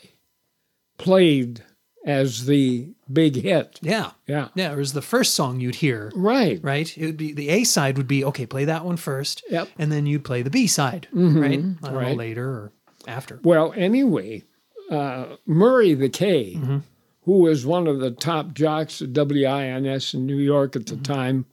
played 0.98 1.64
as 2.08 2.46
the 2.46 2.88
big 3.12 3.36
hit. 3.36 3.78
Yeah. 3.84 4.12
Yeah. 4.26 4.48
Yeah, 4.56 4.72
it 4.72 4.78
was 4.78 4.94
the 4.94 5.02
first 5.02 5.36
song 5.36 5.60
you'd 5.60 5.76
hear, 5.76 6.12
Right. 6.16 6.60
right? 6.64 6.98
It 6.98 7.06
would 7.06 7.18
be 7.18 7.34
the 7.34 7.50
A 7.50 7.64
side 7.66 7.98
would 7.98 8.08
be 8.08 8.24
okay, 8.26 8.46
play 8.48 8.66
that 8.66 8.84
one 8.86 8.98
first, 8.98 9.44
Yep. 9.50 9.68
and 9.78 9.92
then 9.92 10.06
you'd 10.08 10.24
play 10.24 10.42
the 10.42 10.50
B 10.50 10.68
side, 10.68 11.08
right? 11.12 11.52
I 11.52 11.56
don't 11.58 11.82
know, 11.84 11.92
right. 11.92 12.18
later 12.18 12.48
or 12.50 12.72
after. 13.08 13.40
Well, 13.44 13.74
anyway, 13.76 14.44
uh, 14.90 15.36
Murray 15.46 15.94
the 15.94 16.10
K, 16.10 16.56
Mm-hmm. 16.56 16.78
who 17.26 17.40
was 17.40 17.66
one 17.66 17.88
of 17.88 18.00
the 18.00 18.12
top 18.12 18.54
jocks 18.54 19.02
at 19.02 19.10
WINS 19.14 20.14
in 20.14 20.26
New 20.26 20.38
York 20.38 20.76
at 20.78 20.86
the 20.88 20.94
Mm-hmm. 20.96 21.04
time, 21.04 21.46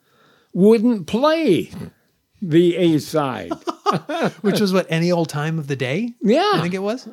wouldn't 0.52 1.06
play 1.08 1.70
the 2.40 2.76
A 2.76 2.98
side. 3.00 3.52
Which 4.40 4.60
was 4.60 4.72
what 4.72 4.86
any 4.88 5.10
old 5.12 5.28
time 5.28 5.58
of 5.58 5.66
the 5.66 5.76
day. 5.76 6.14
Yeah. 6.22 6.52
I 6.54 6.60
think 6.62 6.74
it 6.74 6.78
was. 6.82 7.08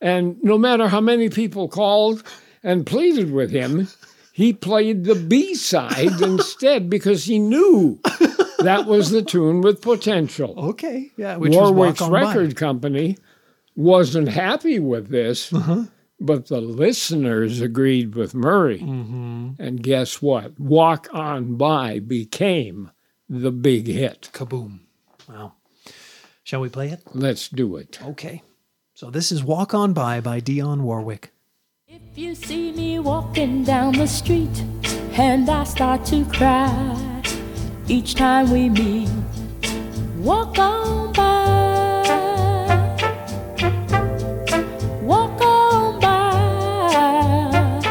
And 0.00 0.42
no 0.42 0.58
matter 0.58 0.88
how 0.88 1.00
many 1.00 1.28
people 1.28 1.68
called 1.68 2.22
and 2.62 2.86
pleaded 2.86 3.32
with 3.32 3.50
him, 3.50 3.88
he 4.32 4.52
played 4.52 5.04
the 5.04 5.14
B 5.14 5.54
side 5.54 6.20
instead 6.22 6.88
because 6.88 7.24
he 7.24 7.38
knew 7.38 8.00
that 8.60 8.84
was 8.86 9.10
the 9.10 9.22
tune 9.22 9.60
with 9.60 9.82
potential. 9.82 10.54
Okay, 10.56 11.10
yeah. 11.16 11.36
Which 11.36 11.52
Warwick's 11.54 12.00
On 12.00 12.10
By. 12.10 12.22
record 12.22 12.56
company 12.56 13.18
wasn't 13.76 14.28
happy 14.28 14.78
with 14.78 15.08
this, 15.08 15.52
Uh-huh. 15.52 15.84
but 16.20 16.46
the 16.46 16.60
listeners 16.60 17.60
agreed 17.60 18.14
with 18.14 18.34
Murray. 18.34 18.78
Mm-hmm. 18.80 19.50
And 19.58 19.82
guess 19.82 20.20
what? 20.22 20.58
Walk 20.60 21.08
On 21.12 21.56
By 21.56 21.98
became 21.98 22.90
the 23.28 23.50
big 23.52 23.86
hit. 23.86 24.30
Kaboom! 24.32 24.80
Wow. 25.28 25.54
Shall 26.44 26.60
we 26.60 26.68
play 26.68 26.88
it? 26.88 27.02
Let's 27.14 27.48
do 27.48 27.76
it. 27.76 27.98
Okay. 28.02 28.42
So 28.94 29.10
this 29.10 29.32
is 29.32 29.42
Walk 29.42 29.72
On 29.74 29.92
By 29.92 30.20
by 30.20 30.40
Dionne 30.40 30.82
Warwick. 30.82 31.31
If 31.94 32.16
you 32.16 32.34
see 32.34 32.72
me 32.72 32.98
walking 33.00 33.64
down 33.64 33.92
the 33.92 34.06
street 34.06 34.64
and 35.12 35.46
I 35.50 35.64
start 35.64 36.06
to 36.06 36.24
cry 36.24 37.22
each 37.86 38.14
time 38.14 38.50
we 38.50 38.70
meet, 38.70 39.10
walk 40.16 40.58
on 40.58 41.12
by. 41.12 42.02
Walk 45.02 45.38
on 45.42 46.00
by. 46.00 47.82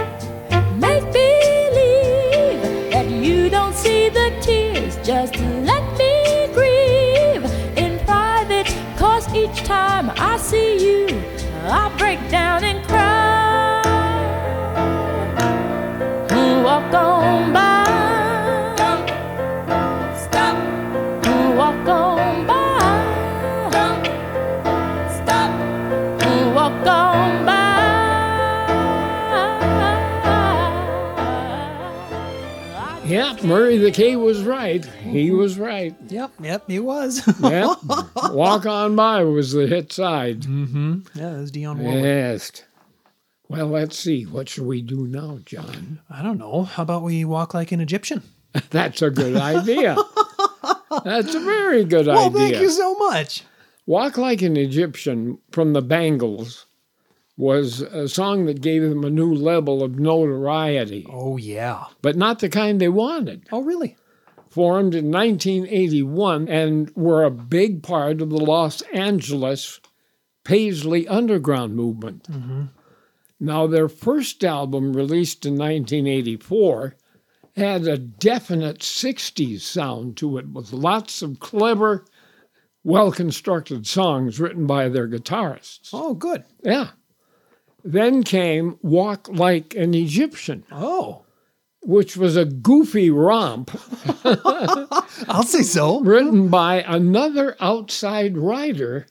Make 0.80 1.04
believe 1.14 2.92
that 2.92 3.08
you 3.08 3.52
don't 3.52 3.76
see 3.76 4.10
the 4.10 4.34
tears. 4.42 4.98
Just 5.06 5.36
let 5.38 5.84
me 6.00 6.48
grieve 6.56 7.46
in 7.78 8.04
private. 8.06 8.76
Cause 8.98 9.32
each 9.36 9.62
time 9.64 10.10
I 10.18 10.38
see 10.38 10.72
you, 10.88 11.24
I 11.66 11.96
break 12.00 12.20
down 12.32 12.64
Murray 33.44 33.78
the 33.78 33.92
K 33.92 34.16
was 34.16 34.44
right. 34.44 34.84
He 34.86 35.28
mm-hmm. 35.28 35.38
was 35.38 35.58
right. 35.58 35.96
Yep, 36.08 36.32
yep, 36.42 36.64
he 36.68 36.80
was. 36.80 37.26
Yep. 37.42 37.78
Walk 38.32 38.66
On 38.66 38.96
By 38.96 39.24
was 39.24 39.54
the 39.54 39.68
hit 39.68 39.92
side. 39.92 40.42
Mm-hmm. 40.42 41.00
yeah, 41.16 41.30
that 41.30 41.40
was 41.40 41.52
Dionne 41.52 41.78
Warwick. 41.78 42.04
Yes. 42.04 42.64
Well, 43.50 43.68
let's 43.68 43.98
see. 43.98 44.24
What 44.24 44.48
should 44.48 44.66
we 44.66 44.82
do 44.82 45.08
now, 45.08 45.40
John? 45.46 46.00
I 46.10 46.24
don't 46.24 46.38
know. 46.38 46.64
How 46.64 46.84
about 46.84 47.04
we 47.04 47.26
walk 47.26 47.54
like 47.54 47.72
an 47.72 47.82
Egyptian? 47.82 48.24
That's 48.70 49.02
a 49.02 49.10
good 49.10 49.36
idea. 49.36 49.98
That's 51.04 51.36
a 51.36 51.40
very 51.40 51.84
good 51.84 52.08
Well, 52.08 52.28
idea. 52.28 52.40
thank 52.40 52.62
you 52.62 52.70
so 52.70 52.96
much. 52.96 53.44
Walk 53.86 54.18
Like 54.18 54.42
an 54.42 54.56
Egyptian 54.56 55.40
from 55.52 55.74
the 55.74 55.82
Bangles 55.82 56.66
was 57.42 57.82
a 57.82 58.08
song 58.08 58.46
that 58.46 58.62
gave 58.62 58.84
them 58.84 59.04
a 59.04 59.10
new 59.10 59.34
level 59.34 59.82
of 59.82 59.98
notoriety, 59.98 61.08
Oh 61.10 61.38
yeah. 61.38 61.86
but 62.04 62.16
not 62.16 62.38
the 62.38 62.48
kind 62.50 62.80
they 62.80 62.88
wanted. 62.88 63.48
Oh 63.52 63.64
really? 63.64 63.98
Formed 64.48 64.94
in 64.94 65.10
1981 65.10 66.48
and 66.48 66.92
were 66.96 67.24
a 67.24 67.32
big 67.32 67.82
part 67.82 68.22
of 68.22 68.30
the 68.30 68.38
Los 68.38 68.84
Angeles 68.94 69.80
Paisley 70.44 71.08
Underground 71.08 71.76
movement. 71.76 72.32
Mm-hmm. 72.32 72.66
Now, 73.40 73.66
their 73.66 73.90
first 73.90 74.44
album, 74.44 74.94
released 74.94 75.44
in 75.44 75.54
1984, 75.54 76.96
had 77.56 77.88
a 77.88 77.98
definite 77.98 78.80
60s 78.82 79.62
sound 79.62 80.16
to 80.18 80.38
it 80.38 80.50
with 80.50 80.74
lots 80.74 81.24
of 81.24 81.40
clever, 81.40 82.06
well 82.84 83.12
constructed 83.12 83.88
songs 83.88 84.40
written 84.40 84.68
by 84.68 84.90
their 84.90 85.08
guitarists. 85.08 85.90
Oh 85.92 86.14
good. 86.14 86.44
Yeah. 86.64 86.90
Then 87.84 88.24
came 88.24 88.78
Walk 88.82 89.28
Like 89.30 89.76
an 89.76 89.94
Egyptian, 89.94 90.64
Oh, 90.72 91.26
which 91.84 92.16
was 92.16 92.36
a 92.38 92.46
goofy 92.46 93.10
romp 93.10 93.72
I'll 95.28 95.44
say 95.44 95.64
so. 95.64 96.00
written 96.02 96.50
by 96.50 96.82
another 96.84 97.56
outside 97.60 98.38
writer 98.38 99.08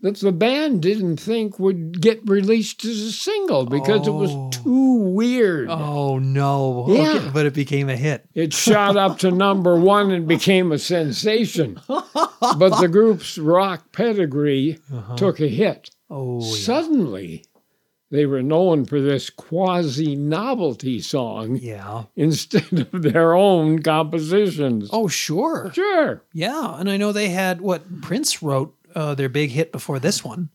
that 0.00 0.16
the 0.16 0.32
band 0.32 0.82
didn't 0.82 1.16
think 1.18 1.58
would 1.58 2.00
get 2.00 2.20
released 2.28 2.84
as 2.84 3.00
a 3.00 3.12
single 3.12 3.66
because 3.66 4.06
it 4.06 4.10
Oh. 4.10 4.18
was 4.18 4.56
too 4.56 4.94
weird. 4.94 5.68
Oh 5.70 6.18
no! 6.18 6.86
Yeah. 6.88 7.14
Okay, 7.14 7.30
but 7.32 7.46
it 7.46 7.54
became 7.54 7.88
a 7.88 7.96
hit. 7.96 8.24
It 8.34 8.52
shot 8.52 8.96
up 8.96 9.18
to 9.20 9.30
number 9.30 9.76
one 9.78 10.10
and 10.10 10.26
became 10.28 10.70
a 10.72 10.78
sensation. 10.78 11.80
but 11.88 12.80
the 12.80 12.88
group's 12.92 13.38
rock 13.38 13.90
pedigree 13.92 14.78
uh-huh. 14.92 15.16
took 15.16 15.40
a 15.40 15.48
hit. 15.48 15.90
Oh, 16.10 16.40
yeah. 16.42 16.56
Suddenly, 16.56 17.44
they 18.10 18.26
were 18.26 18.42
known 18.42 18.84
for 18.84 19.00
this 19.00 19.30
quasi 19.30 20.16
novelty 20.16 21.00
song 21.00 21.56
yeah. 21.56 22.04
instead 22.16 22.88
of 22.92 23.02
their 23.02 23.34
own 23.34 23.82
compositions. 23.82 24.88
Oh, 24.92 25.08
sure. 25.08 25.70
Sure. 25.74 26.22
Yeah, 26.32 26.78
and 26.78 26.90
I 26.90 26.96
know 26.96 27.12
they 27.12 27.28
had 27.28 27.60
what 27.60 28.00
Prince 28.00 28.42
wrote 28.42 28.74
uh, 28.94 29.14
their 29.14 29.28
big 29.28 29.50
hit 29.50 29.72
before 29.72 29.98
this 29.98 30.24
one, 30.24 30.48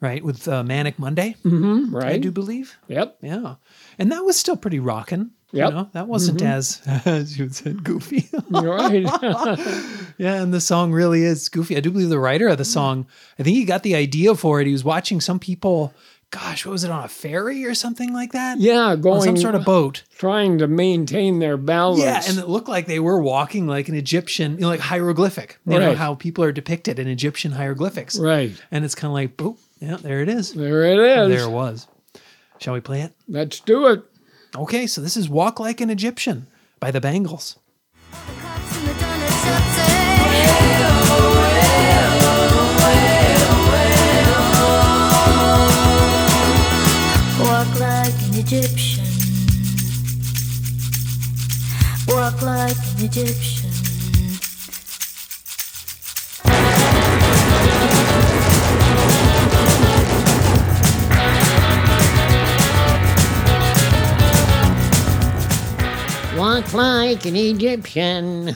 right? 0.00 0.22
With 0.22 0.46
uh, 0.46 0.62
Manic 0.62 0.98
Monday, 0.98 1.36
Mm-hmm. 1.44 1.94
Right 1.94 2.12
i 2.12 2.18
do 2.18 2.30
believe. 2.30 2.78
Yep. 2.88 3.18
Yeah, 3.22 3.56
and 3.98 4.12
that 4.12 4.24
was 4.24 4.38
still 4.38 4.56
pretty 4.56 4.78
rockin'. 4.78 5.32
Yep. 5.52 5.68
You 5.68 5.74
know, 5.74 5.90
that 5.94 6.06
wasn't 6.06 6.42
as 6.42 6.80
as 7.04 7.36
you 7.36 7.48
said 7.48 7.82
goofy. 7.82 8.28
Right. 8.50 9.02
yeah, 10.18 10.40
and 10.40 10.54
the 10.54 10.60
song 10.60 10.92
really 10.92 11.24
is 11.24 11.48
goofy. 11.48 11.76
I 11.76 11.80
do 11.80 11.90
believe 11.90 12.08
the 12.08 12.20
writer 12.20 12.48
of 12.48 12.58
the 12.58 12.64
song. 12.64 13.06
I 13.38 13.42
think 13.42 13.56
he 13.56 13.64
got 13.64 13.82
the 13.82 13.96
idea 13.96 14.34
for 14.36 14.60
it. 14.60 14.66
He 14.66 14.72
was 14.72 14.84
watching 14.84 15.20
some 15.20 15.40
people. 15.40 15.92
Gosh, 16.30 16.64
what 16.64 16.72
was 16.72 16.84
it 16.84 16.90
on 16.92 17.04
a 17.04 17.08
ferry 17.08 17.64
or 17.64 17.74
something 17.74 18.12
like 18.12 18.32
that? 18.32 18.60
yeah, 18.60 18.94
going 18.94 19.16
on 19.18 19.24
some 19.24 19.36
sort 19.36 19.54
of 19.56 19.64
boat. 19.64 20.04
trying 20.16 20.58
to 20.58 20.68
maintain 20.68 21.40
their 21.40 21.56
balance. 21.56 22.00
Yeah, 22.00 22.22
and 22.28 22.38
it 22.38 22.48
looked 22.48 22.68
like 22.68 22.86
they 22.86 23.00
were 23.00 23.20
walking 23.20 23.66
like 23.66 23.88
an 23.88 23.96
Egyptian, 23.96 24.52
you 24.52 24.60
know, 24.60 24.68
like 24.68 24.78
hieroglyphic. 24.78 25.58
You 25.66 25.80
know 25.80 25.94
how 25.94 26.14
people 26.14 26.44
are 26.44 26.52
depicted 26.52 27.00
in 27.00 27.08
Egyptian 27.08 27.52
hieroglyphics. 27.52 28.16
right. 28.18 28.52
And 28.70 28.84
it's 28.84 28.94
kind 28.94 29.10
of 29.10 29.14
like, 29.14 29.36
boop, 29.36 29.58
yeah, 29.80 29.96
there 29.96 30.20
it 30.20 30.28
is. 30.28 30.52
There 30.52 30.84
it 30.84 30.98
is. 30.98 31.28
There 31.36 31.48
it 31.48 31.52
was. 31.52 31.88
Shall 32.58 32.74
we 32.74 32.80
play 32.80 33.00
it? 33.00 33.12
Let's 33.26 33.58
do 33.58 33.86
it. 33.88 34.04
Okay, 34.54 34.86
so 34.86 35.00
this 35.00 35.16
is 35.16 35.28
Walk 35.28 35.58
Like 35.58 35.80
an 35.80 35.90
Egyptian 35.90 36.46
by 36.78 36.90
the 36.90 37.00
Bangles. 37.00 37.58
Egyptian. 53.12 53.70
Walk 66.38 66.72
like 66.72 67.26
an 67.26 67.34
Egyptian. 67.34 68.50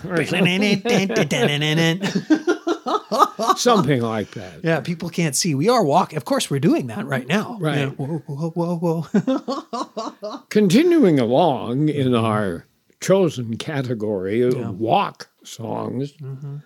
Something 3.56 4.02
like 4.02 4.30
that. 4.30 4.60
Yeah, 4.62 4.80
people 4.80 5.08
can't 5.08 5.34
see. 5.34 5.56
We 5.56 5.68
are 5.68 5.84
walking. 5.84 6.16
Of 6.16 6.24
course, 6.24 6.48
we're 6.48 6.60
doing 6.60 6.86
that 6.86 7.04
right 7.06 7.26
now. 7.26 7.58
Right. 7.60 7.78
Yeah, 7.78 7.86
Whoa, 7.88 8.18
whoa, 8.18 8.50
whoa, 8.76 9.02
whoa. 9.02 10.38
Continuing 10.48 11.18
along 11.18 11.88
in 11.88 12.14
our 12.14 12.66
chosen 13.04 13.56
category 13.58 14.40
of 14.40 14.78
walk 14.78 15.30
songs, 15.44 16.12
mm-hmm. 16.14 16.56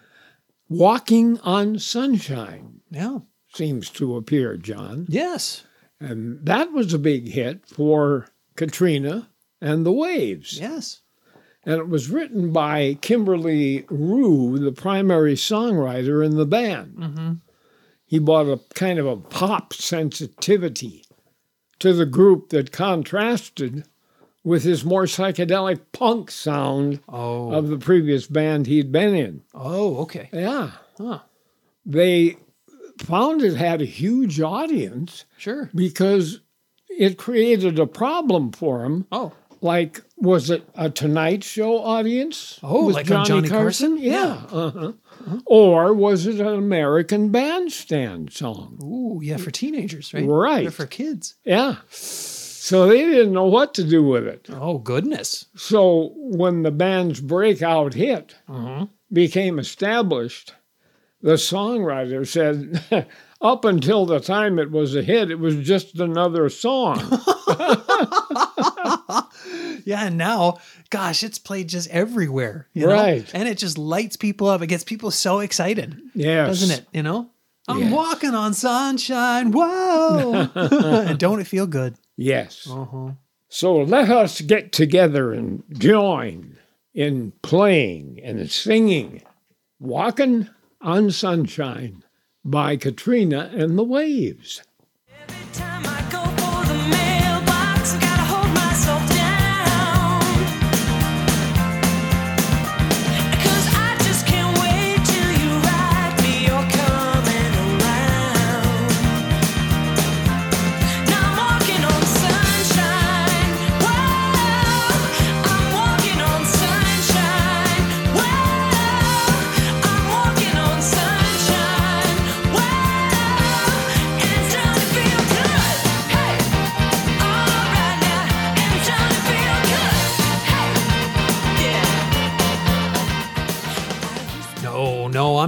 Walking 0.68 1.38
on 1.40 1.78
Sunshine 1.78 2.80
yeah. 2.90 3.20
seems 3.54 3.88
to 3.90 4.16
appear, 4.16 4.58
John. 4.58 5.06
Yes. 5.08 5.64
And 5.98 6.44
that 6.44 6.72
was 6.72 6.92
a 6.92 6.98
big 6.98 7.28
hit 7.28 7.66
for 7.66 8.28
Katrina 8.54 9.30
and 9.62 9.86
the 9.86 9.92
Waves. 9.92 10.60
Yes. 10.60 11.00
And 11.64 11.76
it 11.76 11.88
was 11.88 12.10
written 12.10 12.52
by 12.52 12.98
Kimberley 13.00 13.86
Rew, 13.88 14.58
the 14.58 14.72
primary 14.72 15.34
songwriter 15.34 16.24
in 16.24 16.36
the 16.36 16.46
band. 16.46 16.96
Mm-hmm. 16.96 17.32
He 18.04 18.18
brought 18.18 18.46
a 18.46 18.60
kind 18.74 18.98
of 18.98 19.06
a 19.06 19.16
pop 19.16 19.72
sensitivity 19.72 21.04
to 21.78 21.94
the 21.94 22.06
group 22.06 22.50
that 22.50 22.72
contrasted 22.72 23.84
with 24.44 24.62
his 24.62 24.84
more 24.84 25.04
psychedelic 25.04 25.80
punk 25.92 26.30
sound 26.30 27.00
Oh. 27.08 27.52
of 27.52 27.68
the 27.68 27.78
previous 27.78 28.26
band 28.26 28.66
he'd 28.66 28.92
been 28.92 29.14
in. 29.14 29.42
oh, 29.54 29.98
okay. 29.98 30.28
Yeah. 30.32 30.70
Huh. 30.96 31.20
They 31.84 32.36
found 33.00 33.42
it 33.42 33.56
had 33.56 33.80
a 33.80 33.84
huge 33.86 34.40
audience 34.40 35.24
Sure. 35.36 35.70
because 35.74 36.40
it 36.88 37.16
created 37.18 37.78
a 37.78 37.86
problem 37.86 38.50
for 38.52 38.84
him 38.84 39.06
Oh. 39.12 39.32
like 39.60 40.02
was 40.16 40.50
it 40.50 40.64
a 40.74 40.90
Tonight 40.90 41.44
Show 41.44 41.78
audience? 41.78 42.58
Oh, 42.62 42.86
like 42.86 43.08
on 43.10 43.24
Johnny 43.24 43.48
Carson? 43.48 43.96
Yeah. 43.98 44.42
Uh-huh. 44.50 44.92
Or 45.46 45.92
was 45.94 46.26
it 46.26 46.40
an 46.40 46.46
American 46.48 47.28
Bandstand 47.30 48.32
song? 48.32 48.78
Ooh, 48.82 49.20
yeah, 49.22 49.36
for 49.36 49.50
teenagers, 49.52 50.12
right? 50.12 50.26
Right. 50.26 50.62
They're 50.62 50.70
for 50.72 50.86
kids. 50.86 51.34
Yeah. 51.44 51.76
So 52.68 52.86
they 52.86 53.00
didn't 53.00 53.32
know 53.32 53.46
what 53.46 53.72
to 53.74 53.82
do 53.84 54.02
with 54.02 54.26
it. 54.26 54.46
Oh, 54.50 54.76
goodness. 54.76 55.46
So 55.56 56.12
when 56.16 56.64
the 56.64 56.70
band's 56.70 57.18
breakout 57.18 57.94
hit 57.94 58.34
mm-hmm. 58.46 58.84
became 59.10 59.58
established, 59.58 60.54
the 61.22 61.34
songwriter 61.34 62.26
said, 62.26 63.08
up 63.40 63.64
until 63.64 64.04
the 64.04 64.20
time 64.20 64.58
it 64.58 64.70
was 64.70 64.94
a 64.94 65.02
hit, 65.02 65.30
it 65.30 65.38
was 65.38 65.56
just 65.56 65.98
another 65.98 66.50
song. 66.50 67.00
Yeah, 69.84 70.04
and 70.04 70.18
now, 70.18 70.58
gosh, 70.90 71.22
it's 71.22 71.38
played 71.38 71.68
just 71.68 71.88
everywhere. 71.88 72.68
You 72.74 72.88
know? 72.88 72.92
Right. 72.92 73.30
And 73.32 73.48
it 73.48 73.56
just 73.56 73.78
lights 73.78 74.18
people 74.18 74.46
up. 74.48 74.60
It 74.60 74.66
gets 74.66 74.84
people 74.84 75.10
so 75.10 75.38
excited. 75.38 75.98
yes. 76.14 76.48
Doesn't 76.48 76.78
it? 76.78 76.86
You 76.92 77.02
know? 77.02 77.30
I'm 77.66 77.84
Yes. 77.84 77.92
walking 77.92 78.34
on 78.34 78.52
sunshine. 78.52 79.50
Whoa. 79.50 80.50
and 80.54 81.18
don't 81.18 81.40
it 81.40 81.46
feel 81.46 81.66
good? 81.66 81.94
Yes. 82.18 82.68
Uh-huh. 82.68 83.12
So 83.48 83.76
let 83.76 84.10
us 84.10 84.40
get 84.40 84.72
together 84.72 85.32
and 85.32 85.62
join 85.72 86.58
in 86.92 87.32
playing 87.42 88.20
and 88.22 88.50
singing 88.50 89.22
Walking 89.80 90.48
on 90.80 91.12
Sunshine 91.12 92.02
by 92.44 92.76
Katrina 92.76 93.48
and 93.54 93.78
the 93.78 93.84
Waves. 93.84 94.62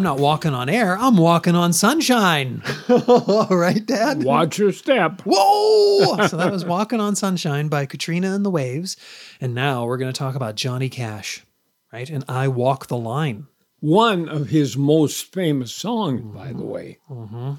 I'm 0.01 0.05
not 0.05 0.19
walking 0.19 0.55
on 0.55 0.71
air. 0.71 0.97
I'm 0.97 1.19
walking 1.19 1.55
on 1.55 1.75
sunshine. 1.75 2.63
All 2.89 3.49
right, 3.51 3.85
Dad? 3.85 4.25
Watch 4.25 4.59
your 4.59 4.73
step. 4.73 5.21
Whoa! 5.27 6.27
so 6.27 6.39
that 6.39 6.51
was 6.51 6.65
Walking 6.65 7.01
on 7.01 7.15
Sunshine 7.15 7.69
by 7.69 7.85
Katrina 7.85 8.35
and 8.35 8.43
the 8.43 8.51
Waves. 8.51 8.97
And 9.43 9.55
now 9.55 9.85
we're 9.85 9.99
going 9.99 10.11
to 10.11 10.19
talk 10.19 10.37
about 10.37 10.55
Johnny 10.55 10.89
Cash, 10.89 11.45
right? 11.93 12.09
And 12.09 12.25
I 12.31 12.49
Walk 12.49 12.87
the 12.87 12.97
Line. 12.97 13.47
One 13.81 14.27
of 14.27 14.49
his 14.49 14.75
most 14.75 15.35
famous 15.35 15.71
songs, 15.71 16.23
mm-hmm. 16.23 16.35
by 16.35 16.55
the 16.55 16.65
way. 16.65 16.97
Mm-hmm. 17.11 17.53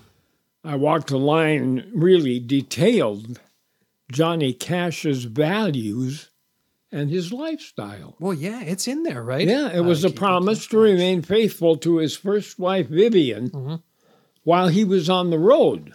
I 0.64 0.76
Walked 0.78 1.10
the 1.10 1.20
Line 1.20 1.92
really 1.94 2.40
detailed 2.40 3.40
Johnny 4.12 4.52
Cash's 4.52 5.26
values 5.26 6.31
and 6.92 7.10
his 7.10 7.32
lifestyle. 7.32 8.16
Well, 8.20 8.34
yeah, 8.34 8.62
it's 8.62 8.88
in 8.88 9.04
there, 9.04 9.24
right? 9.24 9.48
Yeah, 9.48 9.70
it 9.74 9.82
was 9.82 10.04
Uh, 10.04 10.10
a 10.10 10.12
promise 10.12 10.68
to 10.68 10.78
remain 10.78 11.22
faithful 11.22 11.78
to 11.78 11.98
his 11.98 12.16
first 12.18 12.60
wife, 12.60 12.88
Vivian, 12.88 13.82
while 14.44 14.68
he 14.68 14.84
was 14.84 15.10
on 15.10 15.30
the 15.30 15.40
road 15.40 15.94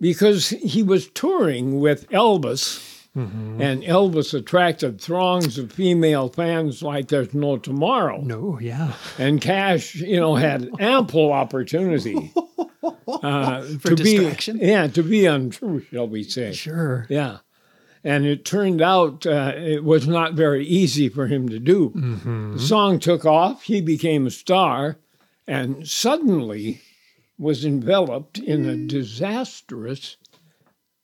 because 0.00 0.48
he 0.50 0.82
was 0.82 1.08
touring 1.08 1.80
with 1.80 2.08
Elvis. 2.10 2.92
And 3.18 3.82
Elvis 3.82 4.34
attracted 4.34 5.00
throngs 5.00 5.56
of 5.56 5.72
female 5.72 6.28
fans 6.28 6.82
like 6.82 7.08
there's 7.08 7.32
no 7.32 7.56
tomorrow. 7.56 8.20
No, 8.20 8.58
yeah. 8.60 8.92
And 9.18 9.40
Cash, 9.40 9.94
you 9.94 10.20
know, 10.20 10.34
had 10.34 10.68
ample 10.78 11.32
opportunity 11.32 12.30
uh, 13.08 13.62
For 13.62 13.88
to 13.88 13.94
distraction? 13.94 14.58
Be, 14.58 14.66
yeah, 14.66 14.88
to 14.88 15.02
be 15.02 15.24
untrue, 15.24 15.80
shall 15.90 16.06
we 16.08 16.24
say? 16.24 16.52
Sure. 16.52 17.06
Yeah. 17.08 17.38
And 18.06 18.24
it 18.24 18.44
turned 18.44 18.80
out 18.80 19.26
uh, 19.26 19.52
it 19.56 19.82
was 19.82 20.06
not 20.06 20.34
very 20.34 20.64
easy 20.64 21.08
for 21.08 21.26
him 21.26 21.48
to 21.48 21.58
do. 21.58 21.90
Mm-hmm. 21.90 22.52
The 22.52 22.58
song 22.60 23.00
took 23.00 23.24
off, 23.24 23.64
he 23.64 23.80
became 23.80 24.26
a 24.26 24.30
star, 24.30 24.98
and 25.46 25.88
suddenly 25.88 26.80
was 27.36 27.64
enveloped 27.64 28.38
in 28.38 28.64
a 28.64 28.76
disastrous 28.86 30.16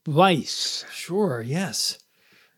vice. 0.06 0.84
Sure. 0.92 1.42
Yes. 1.44 1.98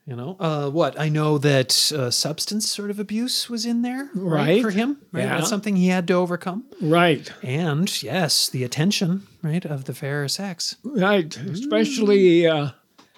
You 0.07 0.15
know, 0.17 0.37
uh, 0.39 0.69
what 0.69 1.01
I 1.01 1.09
know 1.09 1.39
that 1.39 1.91
uh, 1.93 2.11
substance 2.11 2.69
sort 2.69 2.91
of 2.91 2.99
abuse 3.01 3.49
was 3.49 3.65
in 3.65 3.81
there, 3.81 4.11
right, 4.15 4.47
Right. 4.49 4.63
for 4.63 4.71
him. 4.71 4.99
Right, 5.11 5.23
Yeah. 5.23 5.37
that's 5.39 5.49
something 5.49 5.77
he 5.77 5.89
had 5.89 6.07
to 6.09 6.15
overcome. 6.15 6.65
Right, 6.83 7.33
And 7.43 8.03
yes, 8.03 8.51
the 8.51 8.65
attention, 8.65 9.27
right, 9.43 9.65
of 9.65 9.85
the 9.87 9.95
fair 9.95 10.29
sex. 10.29 10.77
right. 10.85 11.35
Especially 11.35 12.47
uh, 12.47 12.73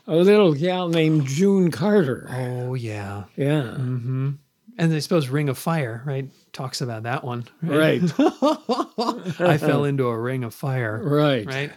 a 0.06 0.16
little 0.16 0.54
gal 0.54 0.88
named 0.88 1.26
June 1.26 1.70
Carter. 1.70 2.28
Oh 2.30 2.74
yeah, 2.74 3.24
Yeah, 3.36 3.62
mm-hmm. 3.62 4.30
and 4.78 4.94
I 4.94 4.98
suppose 5.00 5.28
Ring 5.28 5.48
of 5.48 5.58
Fire, 5.58 6.02
right, 6.06 6.28
talks 6.52 6.80
about 6.80 7.04
that 7.04 7.24
one. 7.24 7.44
right, 7.62 8.00
I 8.18 9.58
fell 9.58 9.84
into 9.84 10.06
a 10.08 10.18
ring 10.18 10.44
of 10.44 10.54
fire. 10.54 11.00
right. 11.02 11.46
Right. 11.46 11.72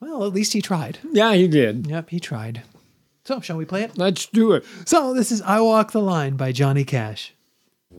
Well, 0.00 0.24
at 0.24 0.32
least 0.32 0.52
he 0.52 0.62
tried. 0.62 0.98
Yeah, 1.12 1.34
he 1.34 1.48
did. 1.48 1.88
Yep, 1.88 2.10
he 2.10 2.20
tried. 2.20 2.62
So, 3.24 3.40
shall 3.40 3.56
we 3.56 3.64
play 3.64 3.82
it? 3.82 3.98
Let's 3.98 4.26
do 4.26 4.52
it. 4.52 4.64
So, 4.86 5.12
this 5.12 5.32
is 5.32 5.42
I 5.42 5.60
Walk 5.60 5.90
the 5.92 6.00
Line 6.00 6.36
by 6.36 6.52
Johnny 6.52 6.84
Cash. 6.84 7.34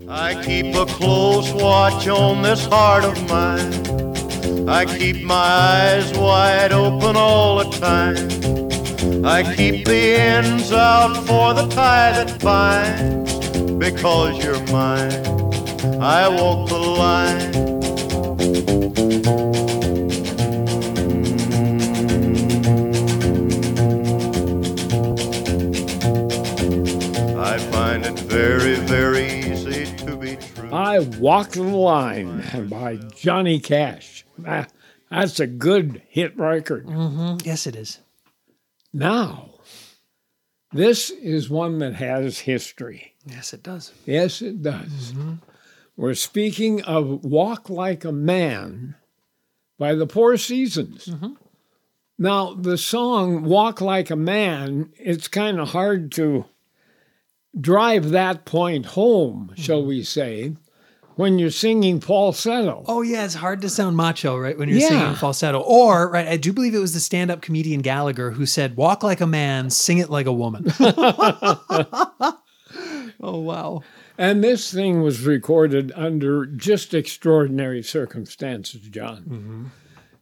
I 0.08 0.42
keep 0.44 0.74
a 0.76 0.86
close 0.86 1.52
watch 1.52 2.08
on 2.08 2.42
this 2.42 2.66
heart 2.68 3.04
of 3.04 3.16
mine. 3.30 4.70
I 4.70 4.86
keep 4.86 5.24
my 5.24 5.36
eyes 5.36 6.18
wide 6.18 6.72
open 6.72 7.18
all 7.18 7.58
the 7.58 7.78
time. 7.78 8.59
I 9.02 9.56
keep 9.56 9.86
the 9.86 10.16
ends 10.16 10.74
out 10.74 11.16
for 11.26 11.54
the 11.54 11.68
tie 11.70 12.12
that 12.12 12.42
binds. 12.42 13.40
Because 13.78 14.44
you're 14.44 14.62
mine, 14.68 15.26
I 16.02 16.28
walk 16.28 16.68
the 16.68 16.78
line. 16.78 17.56
I 27.40 27.58
find 27.72 28.06
it 28.06 28.20
very, 28.20 28.76
very 28.76 29.28
easy 29.28 29.86
to 30.06 30.18
be 30.18 30.36
true. 30.36 30.70
I 30.74 31.00
Walk 31.00 31.52
the 31.52 31.64
Line 31.64 32.68
by 32.70 32.98
Johnny 33.16 33.60
Cash. 33.60 34.26
Ah, 34.46 34.68
that's 35.10 35.40
a 35.40 35.48
good 35.48 36.02
hit 36.10 36.38
record. 36.38 36.86
Yes, 37.46 37.66
it 37.66 37.78
is. 37.78 38.00
Now, 38.94 39.50
this 40.72 41.10
is 41.10 41.50
one 41.50 41.80
that 41.80 41.96
has 41.96 42.40
history. 42.40 43.16
Yes, 43.26 43.54
it 43.54 43.64
does. 43.64 43.92
Yes, 44.06 44.42
it 44.42 44.62
does. 44.62 45.14
Mm-hmm. 45.14 45.34
We're 45.98 46.14
speaking 46.14 46.82
of 46.84 47.26
Walk 47.26 47.70
Like 47.70 48.06
a 48.06 48.12
Man 48.12 48.96
by 49.78 49.96
the 49.96 50.08
Four 50.08 50.38
Seasons. 50.38 51.08
Mm-hmm. 51.08 51.34
Now, 52.18 52.54
the 52.54 52.78
song 52.78 53.44
Walk 53.44 53.82
Like 53.82 54.10
a 54.10 54.16
Man, 54.16 54.92
it's 54.98 55.28
kind 55.28 55.60
of 55.60 55.70
hard 55.70 56.12
to 56.14 56.46
drive 57.60 58.12
that 58.12 58.46
point 58.46 58.88
home, 58.88 59.54
shall 59.56 59.80
mm-hmm. 59.80 59.88
we 59.88 60.04
say, 60.04 60.56
when 61.20 61.38
you're 61.38 61.52
singing 61.52 62.00
falsetto. 62.00 62.82
Oh, 62.88 63.02
yeah, 63.02 63.26
it's 63.26 63.34
hard 63.34 63.60
to 63.64 63.70
sound 63.70 63.98
macho, 63.98 64.38
right, 64.38 64.58
when 64.58 64.70
you're 64.70 64.78
Yeah. 64.78 64.88
singing 64.88 65.16
falsetto. 65.16 65.60
Or, 65.60 66.10
right, 66.10 66.26
I 66.26 66.38
do 66.38 66.54
believe 66.54 66.74
it 66.74 66.80
was 66.80 66.94
the 66.94 67.02
stand 67.02 67.30
up 67.30 67.42
comedian 67.42 67.82
Gallagher 67.82 68.32
who 68.32 68.46
said, 68.46 68.78
Walk 68.78 69.04
like 69.04 69.20
a 69.20 69.28
man, 69.28 69.70
sing 69.70 69.98
it 69.98 70.10
like 70.10 70.28
a 70.28 70.32
woman. 70.32 70.72
oh, 70.80 72.34
wow. 73.22 73.84
And 74.18 74.42
this 74.42 74.74
thing 74.74 75.02
was 75.02 75.26
recorded 75.26 75.92
under 75.94 76.46
just 76.46 76.94
extraordinary 76.94 77.84
circumstances, 77.84 78.82
John. 78.90 79.24
Mm-hmm. 79.24 79.64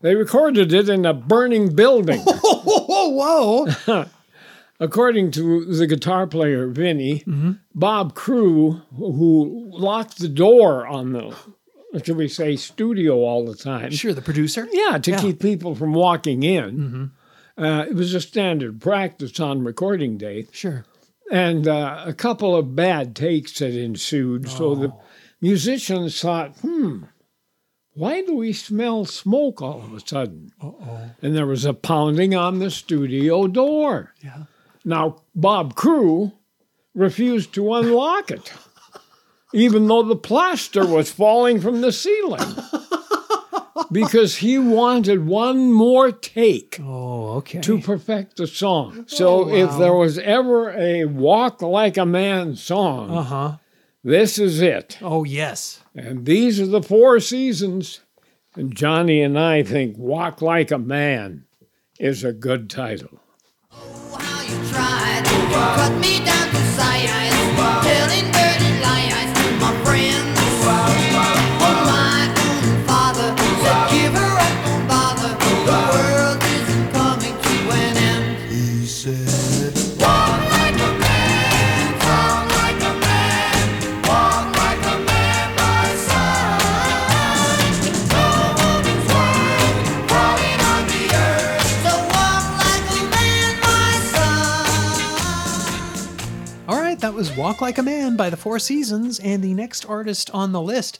They 0.01 0.15
recorded 0.15 0.73
it 0.73 0.89
in 0.89 1.05
a 1.05 1.13
burning 1.13 1.75
building. 1.75 2.23
Oh, 2.69 2.85
whoa, 3.13 3.65
whoa. 3.87 4.05
According 4.79 5.31
to 5.31 5.65
the 5.65 5.87
guitar 5.87 6.27
player 6.27 6.67
Vinny, 6.67 7.23
Bob 7.73 8.13
Crewe, 8.13 8.81
who 8.95 9.69
locked 9.71 10.19
the 10.19 10.27
door 10.27 10.85
on 10.85 11.13
the, 11.13 11.35
should 12.03 12.17
we 12.17 12.27
say, 12.27 12.55
studio 12.55 13.15
all 13.23 13.43
the 13.45 13.55
time. 13.55 13.89
Sure, 13.91 14.13
the 14.13 14.21
producer? 14.21 14.67
Yeah, 14.71 14.99
to 14.99 15.11
Yeah. 15.11 15.17
keep 15.19 15.39
people 15.39 15.73
from 15.73 15.93
walking 15.93 16.43
in. 16.43 17.11
Uh, 17.57 17.85
it 17.89 17.95
was 17.95 18.13
a 18.13 18.21
standard 18.21 18.79
practice 18.79 19.39
on 19.39 19.63
recording 19.63 20.15
day. 20.17 20.45
Sure. 20.51 20.85
And 21.31 21.67
uh, 21.67 22.03
a 22.05 22.13
couple 22.13 22.55
of 22.55 22.75
bad 22.75 23.15
takes 23.15 23.57
had 23.59 23.73
ensued. 23.73 24.47
So 24.47 24.75
the 24.75 24.93
musicians 25.41 26.21
thought, 26.21 26.55
hmm, 26.57 27.05
why 27.93 28.21
do 28.23 28.35
we 28.35 28.53
smell 28.53 29.05
smoke 29.05 29.59
all 29.59 29.81
of 29.81 29.91
a 29.93 29.99
sudden? 30.07 30.51
Uh-oh. 30.61 31.09
And 31.23 31.35
there 31.35 31.47
was 31.47 31.65
a 31.65 31.73
pounding 31.73 32.35
on 32.35 32.59
the 32.59 32.69
studio 32.69 33.47
door. 33.47 34.13
Yeah. 34.23 34.43
Now, 34.85 35.17
Bob 35.35 35.75
Crewe 35.75 36.31
refused 36.95 37.53
to 37.53 37.73
unlock 37.73 38.31
it, 38.31 38.51
even 39.53 39.87
though 39.87 40.03
the 40.03 40.15
plaster 40.15 40.85
was 40.85 41.11
falling 41.11 41.59
from 41.61 41.81
the 41.81 41.91
ceiling. 41.91 42.41
Because 43.91 44.37
he 44.37 44.57
wanted 44.57 45.25
one 45.27 45.71
more 45.71 46.11
take 46.11 46.79
Oh, 46.83 47.35
okay. 47.37 47.61
to 47.61 47.79
perfect 47.79 48.35
the 48.37 48.47
song. 48.47 49.05
So 49.07 49.49
if 49.49 49.77
there 49.77 49.93
was 49.93 50.17
ever 50.19 50.71
a 50.71 51.05
walk 51.05 51.61
like 51.61 51.95
a 51.95 52.05
man 52.05 52.55
song, 52.55 53.11
Uh 53.15 53.23
huh. 53.23 53.57
this 54.03 54.39
is 54.39 54.61
it. 54.61 54.97
Oh, 55.01 55.23
yes. 55.23 55.81
And 55.95 56.25
these 56.25 56.59
are 56.59 56.65
the 56.65 56.81
four 56.81 57.19
seasons. 57.19 58.01
And 58.55 58.75
Johnny 58.75 59.21
and 59.21 59.37
I 59.39 59.61
think 59.63 59.95
Walk 59.97 60.41
Like 60.41 60.71
a 60.71 60.79
Man 60.79 61.45
is 61.99 62.23
a 62.23 62.33
good 62.33 62.69
title. 62.71 63.19
You 64.77 64.83
cut 65.49 65.93
me 65.99 66.23
down 66.23 66.49
to 66.53 66.61
size, 66.77 67.09
telling 67.81 68.29
dirty 68.31 68.71
lies 68.85 69.36
was 97.17 97.35
Walk 97.35 97.61
Like 97.61 97.79
a 97.79 97.83
Man 97.83 98.15
by 98.15 98.29
the 98.29 98.37
Four 98.37 98.59
Seasons. 98.59 99.19
And 99.19 99.43
the 99.43 99.55
next 99.55 99.89
artist 99.89 100.29
on 100.35 100.51
the 100.51 100.61
list 100.61 100.99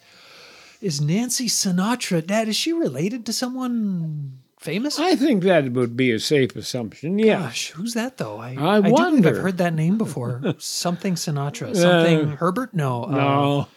is 0.82 1.00
Nancy 1.00 1.48
Sinatra. 1.48 2.26
Dad, 2.26 2.48
is 2.48 2.56
she 2.56 2.74
related 2.74 3.24
to 3.28 3.34
someone 3.34 4.40
famous? 4.60 4.98
I 4.98 5.16
think 5.16 5.44
that 5.44 5.72
would 5.74 5.96
be 5.96 6.12
a 6.12 6.20
safe 6.20 6.56
assumption. 6.56 7.20
Yeah. 7.20 7.42
Gosh, 7.42 7.70
who's 7.70 7.94
that 7.94 8.18
though? 8.18 8.40
I, 8.40 8.56
I 8.60 8.80
believe 8.82 8.94
wonder. 8.94 9.30
I've 9.30 9.38
heard 9.44 9.58
that 9.60 9.76
name 9.76 10.00
before. 10.00 10.42
something 10.58 11.14
Sinatra. 11.14 11.76
Something 11.76 12.30
Herbert? 12.38 12.74
No. 12.74 13.04
uh, 13.04 13.12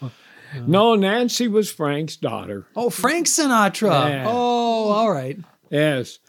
No. 0.00 0.10
No, 0.66 0.94
Nancy 0.94 1.46
was 1.46 1.70
Frank's 1.70 2.16
daughter. 2.16 2.66
oh, 2.74 2.88
Frank 2.88 3.26
Sinatra. 3.26 4.08
Yeah. 4.08 4.24
Oh, 4.26 4.88
all 4.88 5.12
right. 5.12 5.38
Yes. 5.70 6.20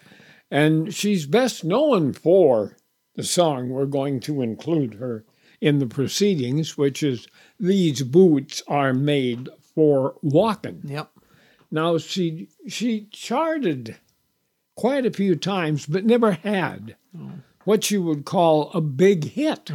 And 0.52 0.94
she's 0.94 1.26
best 1.26 1.64
known 1.64 2.12
for 2.12 2.76
the 3.16 3.24
song 3.24 3.70
we're 3.70 3.86
going 3.86 4.20
to 4.20 4.42
include 4.42 4.96
her 4.96 5.24
in 5.62 5.80
the 5.80 5.86
proceedings, 5.86 6.78
which 6.78 7.02
is 7.04 7.28
These 7.60 8.02
Boots 8.04 8.62
Are 8.68 8.94
Made 8.94 9.48
for 9.76 10.16
Walking. 10.22 10.82
Yep. 10.84 11.12
Now 11.70 11.98
she 12.00 12.50
she 12.68 13.08
charted 13.12 13.96
quite 14.76 15.06
a 15.06 15.12
few 15.12 15.36
times, 15.36 15.86
but 15.86 16.04
never 16.04 16.32
had 16.32 16.96
what 17.64 17.92
you 17.92 18.02
would 18.02 18.26
call 18.26 18.72
a 18.74 18.82
big 18.82 19.24
hit. 19.32 19.72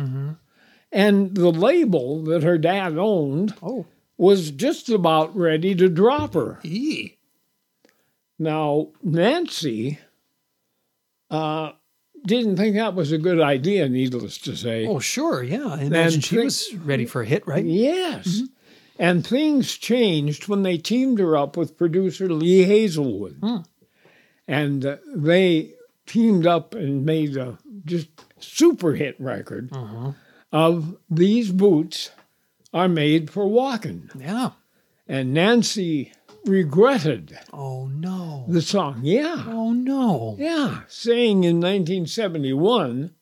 And 0.93 1.35
the 1.37 1.51
label 1.53 2.23
that 2.25 2.43
her 2.43 2.59
dad 2.59 2.99
owned 2.99 3.55
Oh, 3.63 3.87
was 4.19 4.51
just 4.51 4.89
about 4.89 5.35
ready 5.37 5.75
to 5.77 5.89
drop 5.89 6.35
her. 6.35 6.59
ee. 6.65 7.17
Now, 8.39 8.89
Nancy 9.03 9.99
uh, 11.31 11.73
didn't 12.27 12.57
think 12.57 12.77
that 12.77 12.95
was 12.95 13.13
a 13.13 13.19
good 13.19 13.41
idea, 13.41 13.89
needless 13.89 14.39
to 14.39 14.57
say. 14.57 14.87
Oh, 14.87 14.99
sure. 14.99 15.43
Yeah. 15.43 15.67
I 15.67 15.83
imagine 15.83 16.21
she 16.21 16.37
think- 16.37 16.45
was 16.47 16.75
ready 16.75 17.07
for 17.07 17.23
a 17.23 17.27
hit, 17.27 17.47
right? 17.47 17.65
Yes. 17.65 18.27
Mm-hmm. 18.27 18.45
And 18.99 19.27
things 19.27 19.77
changed 19.77 20.49
when 20.49 20.63
they 20.63 20.79
teamed 20.79 21.19
her 21.19 21.37
up 21.37 21.57
with 21.57 21.77
producer 21.77 22.29
Lee 22.33 22.63
Hazlewood. 22.65 23.37
Hmm. 23.41 23.57
and 24.49 24.87
uh, 24.87 24.97
they 25.15 25.73
teamed 26.07 26.47
up 26.47 26.75
and 26.75 27.05
made 27.05 27.37
a 27.37 27.59
just 27.85 28.09
super 28.39 28.93
hit 28.95 29.21
record 29.21 29.69
uh-huh. 29.73 30.13
of 30.53 30.97
these 31.11 31.51
boots 31.53 32.11
are 32.73 32.89
made 32.89 33.31
for 33.31 33.47
walking. 33.47 34.11
Yeah. 34.19 34.51
And 35.09 35.33
Nancy 35.33 36.13
regretted 36.45 37.39
Oh 37.53 37.87
no. 37.87 38.45
the 38.49 38.63
song. 38.63 39.01
Yeah. 39.03 39.45
Oh 39.47 39.73
no. 39.73 40.37
Yeah, 40.39 40.81
saying 40.89 41.45
in 41.45 41.57
1971, 41.57 43.13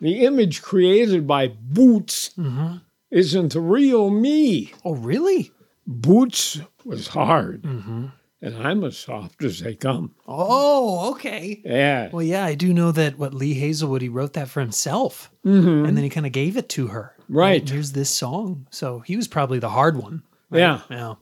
the 0.00 0.24
image 0.24 0.62
created 0.62 1.26
by 1.26 1.48
Boots 1.48 2.30
mm-hmm. 2.38 2.76
isn't 3.10 3.52
the 3.52 3.60
real 3.60 4.10
me. 4.10 4.72
Oh 4.84 4.94
really? 4.94 5.52
Boots 5.86 6.60
was 6.84 7.08
hard, 7.08 7.62
mm-hmm. 7.62 8.06
and 8.40 8.56
I'm 8.56 8.84
as 8.84 8.96
soft 8.96 9.44
as 9.44 9.60
they 9.60 9.74
come. 9.74 10.14
Oh, 10.26 11.10
okay. 11.12 11.60
Yeah, 11.62 12.08
Well, 12.10 12.22
yeah, 12.22 12.44
I 12.44 12.54
do 12.54 12.72
know 12.72 12.90
that 12.92 13.18
what 13.18 13.34
Lee 13.34 13.54
Hazlewood 13.54 14.00
he 14.00 14.08
wrote 14.08 14.32
that 14.32 14.48
for 14.48 14.60
himself, 14.60 15.30
mm-hmm. 15.44 15.84
and 15.84 15.96
then 15.96 16.04
he 16.04 16.10
kind 16.10 16.24
of 16.26 16.32
gave 16.32 16.56
it 16.56 16.70
to 16.70 16.86
her. 16.88 17.14
Right. 17.28 17.60
And 17.60 17.70
here's 17.70 17.92
this 17.92 18.08
song, 18.10 18.66
so 18.70 19.00
he 19.00 19.16
was 19.16 19.28
probably 19.28 19.58
the 19.58 19.70
hard 19.70 19.98
one. 19.98 20.22
Yeah. 20.54 20.80
Yeah, 20.90 21.14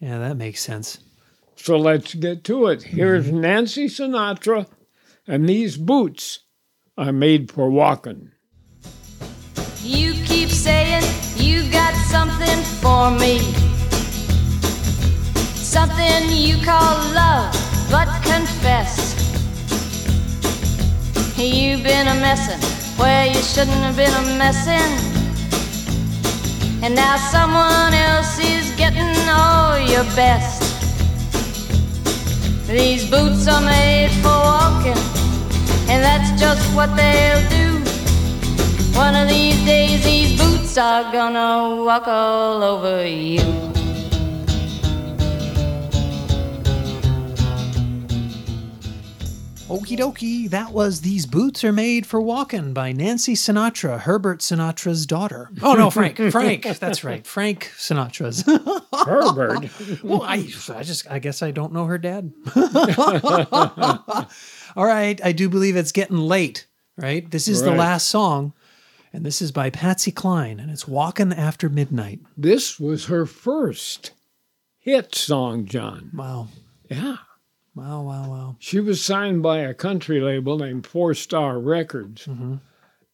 yeah, 0.00 0.18
that 0.18 0.36
makes 0.36 0.60
sense. 0.60 0.98
So 1.56 1.76
let's 1.76 2.14
get 2.14 2.44
to 2.44 2.66
it. 2.66 2.82
Here's 2.82 3.26
mm-hmm. 3.26 3.40
Nancy 3.40 3.86
Sinatra, 3.86 4.66
and 5.26 5.48
these 5.48 5.76
boots 5.76 6.40
are 6.98 7.12
made 7.12 7.50
for 7.50 7.70
walking. 7.70 8.32
You 9.80 10.14
keep 10.24 10.48
saying 10.48 11.02
you 11.36 11.70
got 11.70 11.94
something 12.10 12.62
for 12.80 13.10
me. 13.10 13.38
Something 15.54 16.30
you 16.30 16.56
call 16.64 16.96
love, 17.14 17.52
but 17.90 18.08
confess. 18.22 19.12
You've 21.38 21.82
been 21.82 22.06
a 22.06 22.14
messin' 22.14 22.60
where 22.98 23.26
you 23.26 23.42
shouldn't 23.42 23.70
have 23.70 23.96
been 23.96 24.12
a 24.12 24.38
messin'. 24.38 25.11
And 26.84 26.96
now 26.96 27.16
someone 27.16 27.94
else 27.94 28.40
is 28.40 28.72
getting 28.76 29.14
all 29.28 29.78
your 29.78 30.02
best. 30.16 30.60
These 32.66 33.08
boots 33.08 33.46
are 33.46 33.60
made 33.60 34.10
for 34.20 34.36
walking, 34.50 34.98
and 35.88 36.02
that's 36.02 36.30
just 36.40 36.64
what 36.74 36.96
they'll 36.96 37.48
do. 37.50 37.78
One 38.98 39.14
of 39.14 39.28
these 39.28 39.64
days, 39.64 40.02
these 40.04 40.36
boots 40.36 40.76
are 40.76 41.04
gonna 41.12 41.84
walk 41.84 42.08
all 42.08 42.64
over 42.64 43.06
you. 43.06 43.71
Okie 49.72 49.96
dokie, 49.96 50.50
that 50.50 50.70
was 50.72 51.00
These 51.00 51.24
Boots 51.24 51.64
Are 51.64 51.72
Made 51.72 52.06
for 52.06 52.20
Walking 52.20 52.74
by 52.74 52.92
Nancy 52.92 53.32
Sinatra, 53.32 54.00
Herbert 54.00 54.40
Sinatra's 54.40 55.06
daughter. 55.06 55.48
Oh, 55.62 55.72
no, 55.72 55.88
Frank. 55.88 56.18
Frank. 56.30 56.64
That's 56.78 57.02
right. 57.02 57.26
Frank 57.26 57.72
Sinatra's. 57.78 58.42
Herbert. 59.06 59.70
well, 60.04 60.20
I, 60.24 60.46
I 60.74 60.82
just, 60.82 61.10
I 61.10 61.18
guess 61.20 61.40
I 61.42 61.52
don't 61.52 61.72
know 61.72 61.86
her 61.86 61.96
dad. 61.96 62.34
All 64.76 64.84
right. 64.84 65.18
I 65.24 65.32
do 65.32 65.48
believe 65.48 65.76
it's 65.76 65.92
getting 65.92 66.18
late, 66.18 66.66
right? 66.98 67.30
This 67.30 67.48
is 67.48 67.62
the 67.62 67.72
last 67.72 68.08
song, 68.08 68.52
and 69.10 69.24
this 69.24 69.40
is 69.40 69.52
by 69.52 69.70
Patsy 69.70 70.12
Cline, 70.12 70.60
and 70.60 70.70
it's 70.70 70.86
Walking 70.86 71.32
After 71.32 71.70
Midnight. 71.70 72.20
this 72.36 72.78
was 72.78 73.06
her 73.06 73.24
first 73.24 74.10
hit 74.80 75.14
song, 75.14 75.64
John. 75.64 76.10
Wow. 76.12 76.48
Yeah. 76.90 77.16
Wow, 77.74 78.02
wow, 78.02 78.28
wow. 78.28 78.56
She 78.58 78.80
was 78.80 79.02
signed 79.02 79.42
by 79.42 79.58
a 79.58 79.74
country 79.74 80.20
label 80.20 80.58
named 80.58 80.86
Four 80.86 81.14
Star 81.14 81.58
Records. 81.58 82.26
Mm-hmm. 82.26 82.56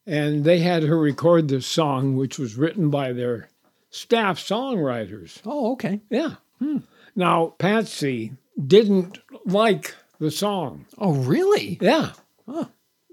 And 0.07 0.45
they 0.45 0.61
had 0.61 0.83
her 0.85 0.99
record 0.99 1.49
this 1.49 1.67
song, 1.67 2.17
which 2.17 2.39
was 2.39 2.57
written 2.57 2.91
by 2.91 3.13
their 3.13 3.51
staff 3.91 4.39
songwriters. 4.39 5.41
Oh, 5.45 5.73
okay. 5.73 6.01
Yeah. 6.11 6.37
Hmm. 6.59 6.79
Now, 7.15 7.55
Patsy 7.59 8.33
didn't 8.67 9.19
like 9.45 9.95
the 10.19 10.31
song. 10.31 10.87
Oh, 10.97 11.15
really? 11.15 11.79
Yeah. 11.81 12.13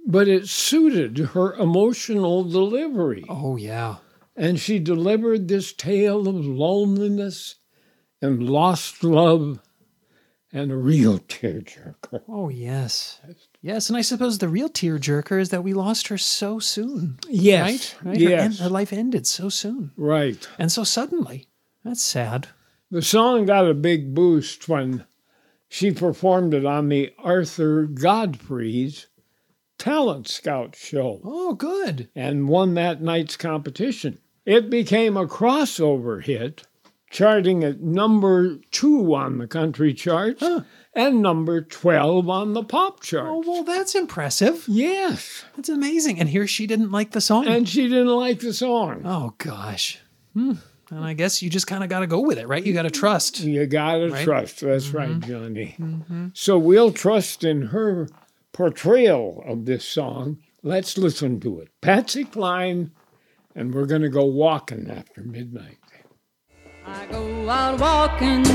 But 0.08 0.28
it 0.28 0.48
suited 0.48 1.18
her 1.18 1.54
emotional 1.56 2.44
delivery. 2.44 3.26
Oh, 3.28 3.56
yeah. 3.56 3.98
And 4.36 4.60
she 4.60 4.80
delivered 4.80 5.48
this 5.48 5.74
tale 5.74 6.28
of 6.28 6.46
loneliness 6.46 7.56
and 8.22 8.50
lost 8.50 9.04
love 9.04 9.60
and 10.56 10.72
a 10.72 10.78
real 10.78 11.20
tearjerker. 11.20 12.22
Oh, 12.30 12.50
yes. 12.50 13.20
Yes, 13.62 13.90
and 13.90 13.98
I 13.98 14.02
suppose 14.02 14.38
the 14.38 14.48
real 14.48 14.70
tearjerker 14.70 15.40
is 15.40 15.50
that 15.50 15.64
we 15.64 15.74
lost 15.74 16.08
her 16.08 16.18
so 16.18 16.60
soon. 16.60 17.20
Yes. 17.28 17.96
Right? 18.04 18.06
right? 18.06 18.22
Her, 18.22 18.28
en- 18.28 18.30
Yes. 18.52 18.60
her 18.60 18.70
life 18.70 18.94
ended 18.94 19.28
so 19.28 19.50
soon 19.50 19.92
Right. 19.98 20.48
and 20.58 20.72
so 20.72 20.84
suddenly. 20.84 21.48
That's 21.84 22.02
sad. 22.02 22.48
The 22.90 23.02
song 23.02 23.46
got 23.46 23.68
a 23.70 23.74
big 23.74 24.16
boost 24.16 24.70
when 24.70 25.04
she 25.68 25.92
performed 25.92 26.54
it 26.54 26.66
on 26.66 26.88
the 26.90 27.14
Arthur 27.20 27.84
Godfrey's 27.86 29.08
Talent 29.78 30.28
Scout 30.28 30.76
show 30.76 31.20
Oh, 31.26 31.54
good. 31.54 32.08
and 32.16 32.48
won 32.48 32.76
that 32.76 33.02
night's 33.02 33.36
competition. 33.36 34.20
It 34.46 34.70
became 34.70 35.18
a 35.18 35.28
crossover 35.28 36.24
hit, 36.24 36.64
charting 37.16 37.64
at 37.64 37.80
number 37.82 38.58
two 38.72 39.16
on 39.16 39.38
the 39.38 39.48
country 39.48 39.94
charts 39.94 40.44
and 40.94 41.22
number 41.22 41.62
12 41.62 42.30
on 42.30 42.52
the 42.54 42.64
pop 42.64 43.02
chart. 43.02 43.28
Oh, 43.30 43.44
well, 43.48 43.64
that's 43.64 43.96
impressive. 43.96 44.66
Yes. 44.68 45.46
That's 45.56 45.70
amazing. 45.70 46.20
And 46.20 46.28
here 46.28 46.46
she 46.46 46.68
didn't 46.68 46.92
like 46.92 47.12
the 47.12 47.22
song. 47.22 47.48
And 47.48 47.68
she 47.68 47.84
didn't 47.88 48.08
like 48.08 48.40
the 48.42 48.54
song. 48.54 49.02
oh, 49.06 49.34
gosh. 49.38 50.00
Hmm. 50.34 50.54
And 50.92 51.04
I 51.04 51.14
guess 51.14 51.42
you 51.42 51.50
just 51.50 51.68
kind 51.68 51.84
of 51.84 51.90
got 51.90 52.02
to 52.02 52.08
go 52.08 52.20
with 52.20 52.38
it, 52.38 52.48
right? 52.48 52.64
You 52.64 52.74
got 52.74 52.84
to 52.84 52.92
trust. 52.92 53.40
You 53.40 53.66
gotta 53.66 54.10
Right? 54.10 54.24
trust. 54.24 54.60
That's 54.60 54.90
right, 54.90 55.20
Johnny. 55.22 55.76
So 56.34 56.60
we'll 56.60 56.92
trust 56.92 57.44
in 57.44 57.64
her 57.68 58.08
portrayal 58.54 59.44
of 59.48 59.66
this 59.66 59.84
song. 59.86 60.38
Let's 60.64 60.98
listen 60.98 61.40
to 61.40 61.60
it. 61.60 61.70
Patsy 61.82 62.24
Cline, 62.24 62.92
and 63.56 63.74
we're 63.74 63.86
gonna 63.88 64.10
go 64.10 64.26
walking 64.26 64.90
after 64.92 65.22
midnight. 65.22 65.78
I 66.88 67.08
go 67.08 67.50
out 67.50 67.80
walking 67.80 68.46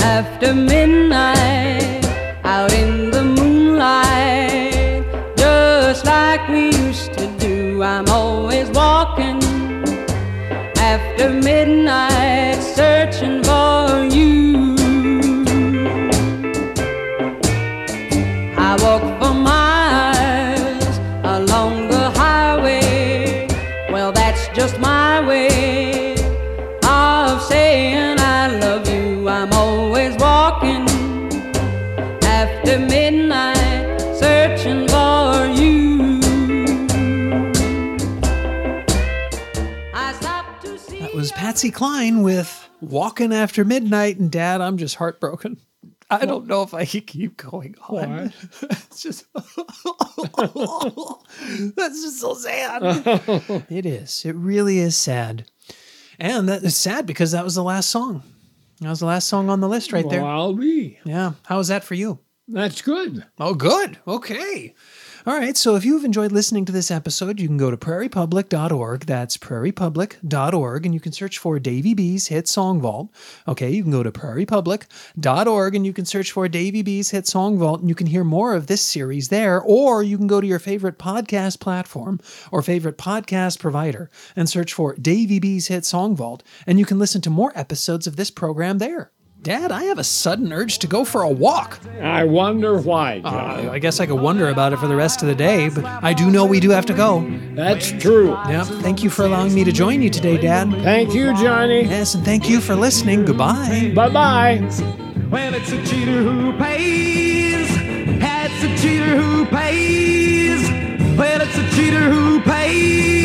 after 0.00 0.54
midnight, 0.54 2.04
out 2.44 2.72
in 2.72 3.10
the 3.10 3.24
moonlight, 3.24 5.04
just 5.36 6.04
like 6.06 6.48
we 6.48 6.66
used 6.66 7.12
to 7.14 7.26
do. 7.38 7.82
I'm 7.82 8.08
always 8.08 8.70
walking 8.70 9.42
after 10.76 11.30
midnight, 11.30 12.62
searching 12.62 13.41
Patsy 41.62 41.70
Cline 41.70 42.22
with 42.24 42.68
Walking 42.80 43.32
After 43.32 43.64
Midnight. 43.64 44.18
And 44.18 44.32
Dad, 44.32 44.60
I'm 44.60 44.78
just 44.78 44.96
heartbroken. 44.96 45.60
I 46.10 46.26
don't 46.26 46.48
know 46.48 46.64
if 46.64 46.74
I 46.74 46.84
can 46.84 47.02
keep 47.02 47.36
going 47.36 47.76
on. 47.88 48.32
it's 48.62 49.00
just, 49.00 49.26
that's 51.76 52.02
just 52.02 52.18
so 52.18 52.34
sad. 52.34 52.82
it 53.70 53.86
is. 53.86 54.24
It 54.24 54.34
really 54.34 54.78
is 54.80 54.96
sad. 54.96 55.46
And 56.18 56.48
that 56.48 56.64
is 56.64 56.76
sad 56.76 57.06
because 57.06 57.30
that 57.30 57.44
was 57.44 57.54
the 57.54 57.62
last 57.62 57.90
song. 57.90 58.24
That 58.80 58.88
was 58.88 58.98
the 58.98 59.06
last 59.06 59.28
song 59.28 59.48
on 59.48 59.60
the 59.60 59.68
list 59.68 59.92
right 59.92 60.04
Well, 60.04 60.10
there. 60.10 60.24
I'll 60.24 60.54
be. 60.54 60.98
Yeah. 61.04 61.34
How 61.44 61.58
was 61.58 61.68
that 61.68 61.84
for 61.84 61.94
you? 61.94 62.18
That's 62.48 62.82
good. 62.82 63.24
Oh, 63.38 63.54
good. 63.54 64.00
Okay. 64.08 64.74
All 65.24 65.36
right. 65.36 65.56
So 65.56 65.76
if 65.76 65.84
you've 65.84 66.04
enjoyed 66.04 66.32
listening 66.32 66.64
to 66.64 66.72
this 66.72 66.90
episode, 66.90 67.38
you 67.38 67.46
can 67.46 67.56
go 67.56 67.70
to 67.70 67.76
prairiepublic.org. 67.76 69.06
That's 69.06 69.36
prairiepublic.org, 69.36 70.84
and 70.84 70.92
you 70.92 70.98
can 70.98 71.12
search 71.12 71.38
for 71.38 71.60
Davy 71.60 71.94
B's 71.94 72.26
Hit 72.26 72.48
Song 72.48 72.80
Vault. 72.80 73.08
Okay. 73.46 73.70
You 73.70 73.82
can 73.82 73.92
go 73.92 74.02
to 74.02 74.10
prairiepublic.org 74.10 75.74
and 75.76 75.86
you 75.86 75.92
can 75.92 76.06
search 76.06 76.32
for 76.32 76.48
Davy 76.48 76.82
B's 76.82 77.10
Hit 77.10 77.28
Song 77.28 77.56
Vault, 77.56 77.80
and 77.80 77.88
you 77.88 77.94
can 77.94 78.08
hear 78.08 78.24
more 78.24 78.56
of 78.56 78.66
this 78.66 78.82
series 78.82 79.28
there, 79.28 79.60
or 79.60 80.02
you 80.02 80.18
can 80.18 80.26
go 80.26 80.40
to 80.40 80.46
your 80.46 80.58
favorite 80.58 80.98
podcast 80.98 81.60
platform 81.60 82.18
or 82.50 82.60
favorite 82.60 82.98
podcast 82.98 83.60
provider 83.60 84.10
and 84.34 84.50
search 84.50 84.72
for 84.72 84.96
Davy 84.96 85.38
B's 85.38 85.68
Hit 85.68 85.84
Song 85.84 86.16
Vault, 86.16 86.42
and 86.66 86.80
you 86.80 86.84
can 86.84 86.98
listen 86.98 87.20
to 87.20 87.30
more 87.30 87.52
episodes 87.54 88.08
of 88.08 88.16
this 88.16 88.32
program 88.32 88.78
there. 88.78 89.12
Dad, 89.42 89.72
I 89.72 89.84
have 89.84 89.98
a 89.98 90.04
sudden 90.04 90.52
urge 90.52 90.78
to 90.78 90.86
go 90.86 91.04
for 91.04 91.22
a 91.22 91.28
walk. 91.28 91.80
I 92.00 92.22
wonder 92.22 92.78
why. 92.78 93.22
Uh, 93.24 93.70
I 93.72 93.80
guess 93.80 93.98
I 93.98 94.06
could 94.06 94.20
wonder 94.20 94.48
about 94.50 94.72
it 94.72 94.78
for 94.78 94.86
the 94.86 94.94
rest 94.94 95.20
of 95.20 95.26
the 95.26 95.34
day, 95.34 95.68
but 95.68 95.84
I 95.84 96.12
do 96.12 96.30
know 96.30 96.44
we 96.44 96.60
do 96.60 96.70
have 96.70 96.86
to 96.86 96.94
go. 96.94 97.28
That's 97.54 97.90
true. 97.90 98.30
Yep. 98.48 98.66
Thank 98.82 99.02
you 99.02 99.10
for 99.10 99.24
allowing 99.24 99.52
me 99.52 99.64
to 99.64 99.72
join 99.72 100.00
you 100.00 100.10
today, 100.10 100.38
Dad. 100.38 100.70
Thank 100.84 101.12
you, 101.12 101.34
Johnny. 101.34 101.82
Yes, 101.82 102.14
and 102.14 102.24
thank 102.24 102.48
you 102.48 102.60
for 102.60 102.76
listening. 102.76 103.24
Goodbye. 103.24 103.90
Bye 103.96 104.10
bye. 104.10 104.58
Well, 105.28 105.54
it's 105.54 105.72
a 105.72 105.84
cheater 105.86 106.22
who 106.22 106.56
pays. 106.56 107.68
That's 108.20 108.62
a 108.62 108.76
cheater 108.80 109.16
who 109.16 109.44
pays. 109.46 110.70
Well, 111.18 111.40
it's 111.40 111.58
a 111.58 111.76
cheater 111.76 112.12
who 112.12 112.40
pays. 112.42 113.21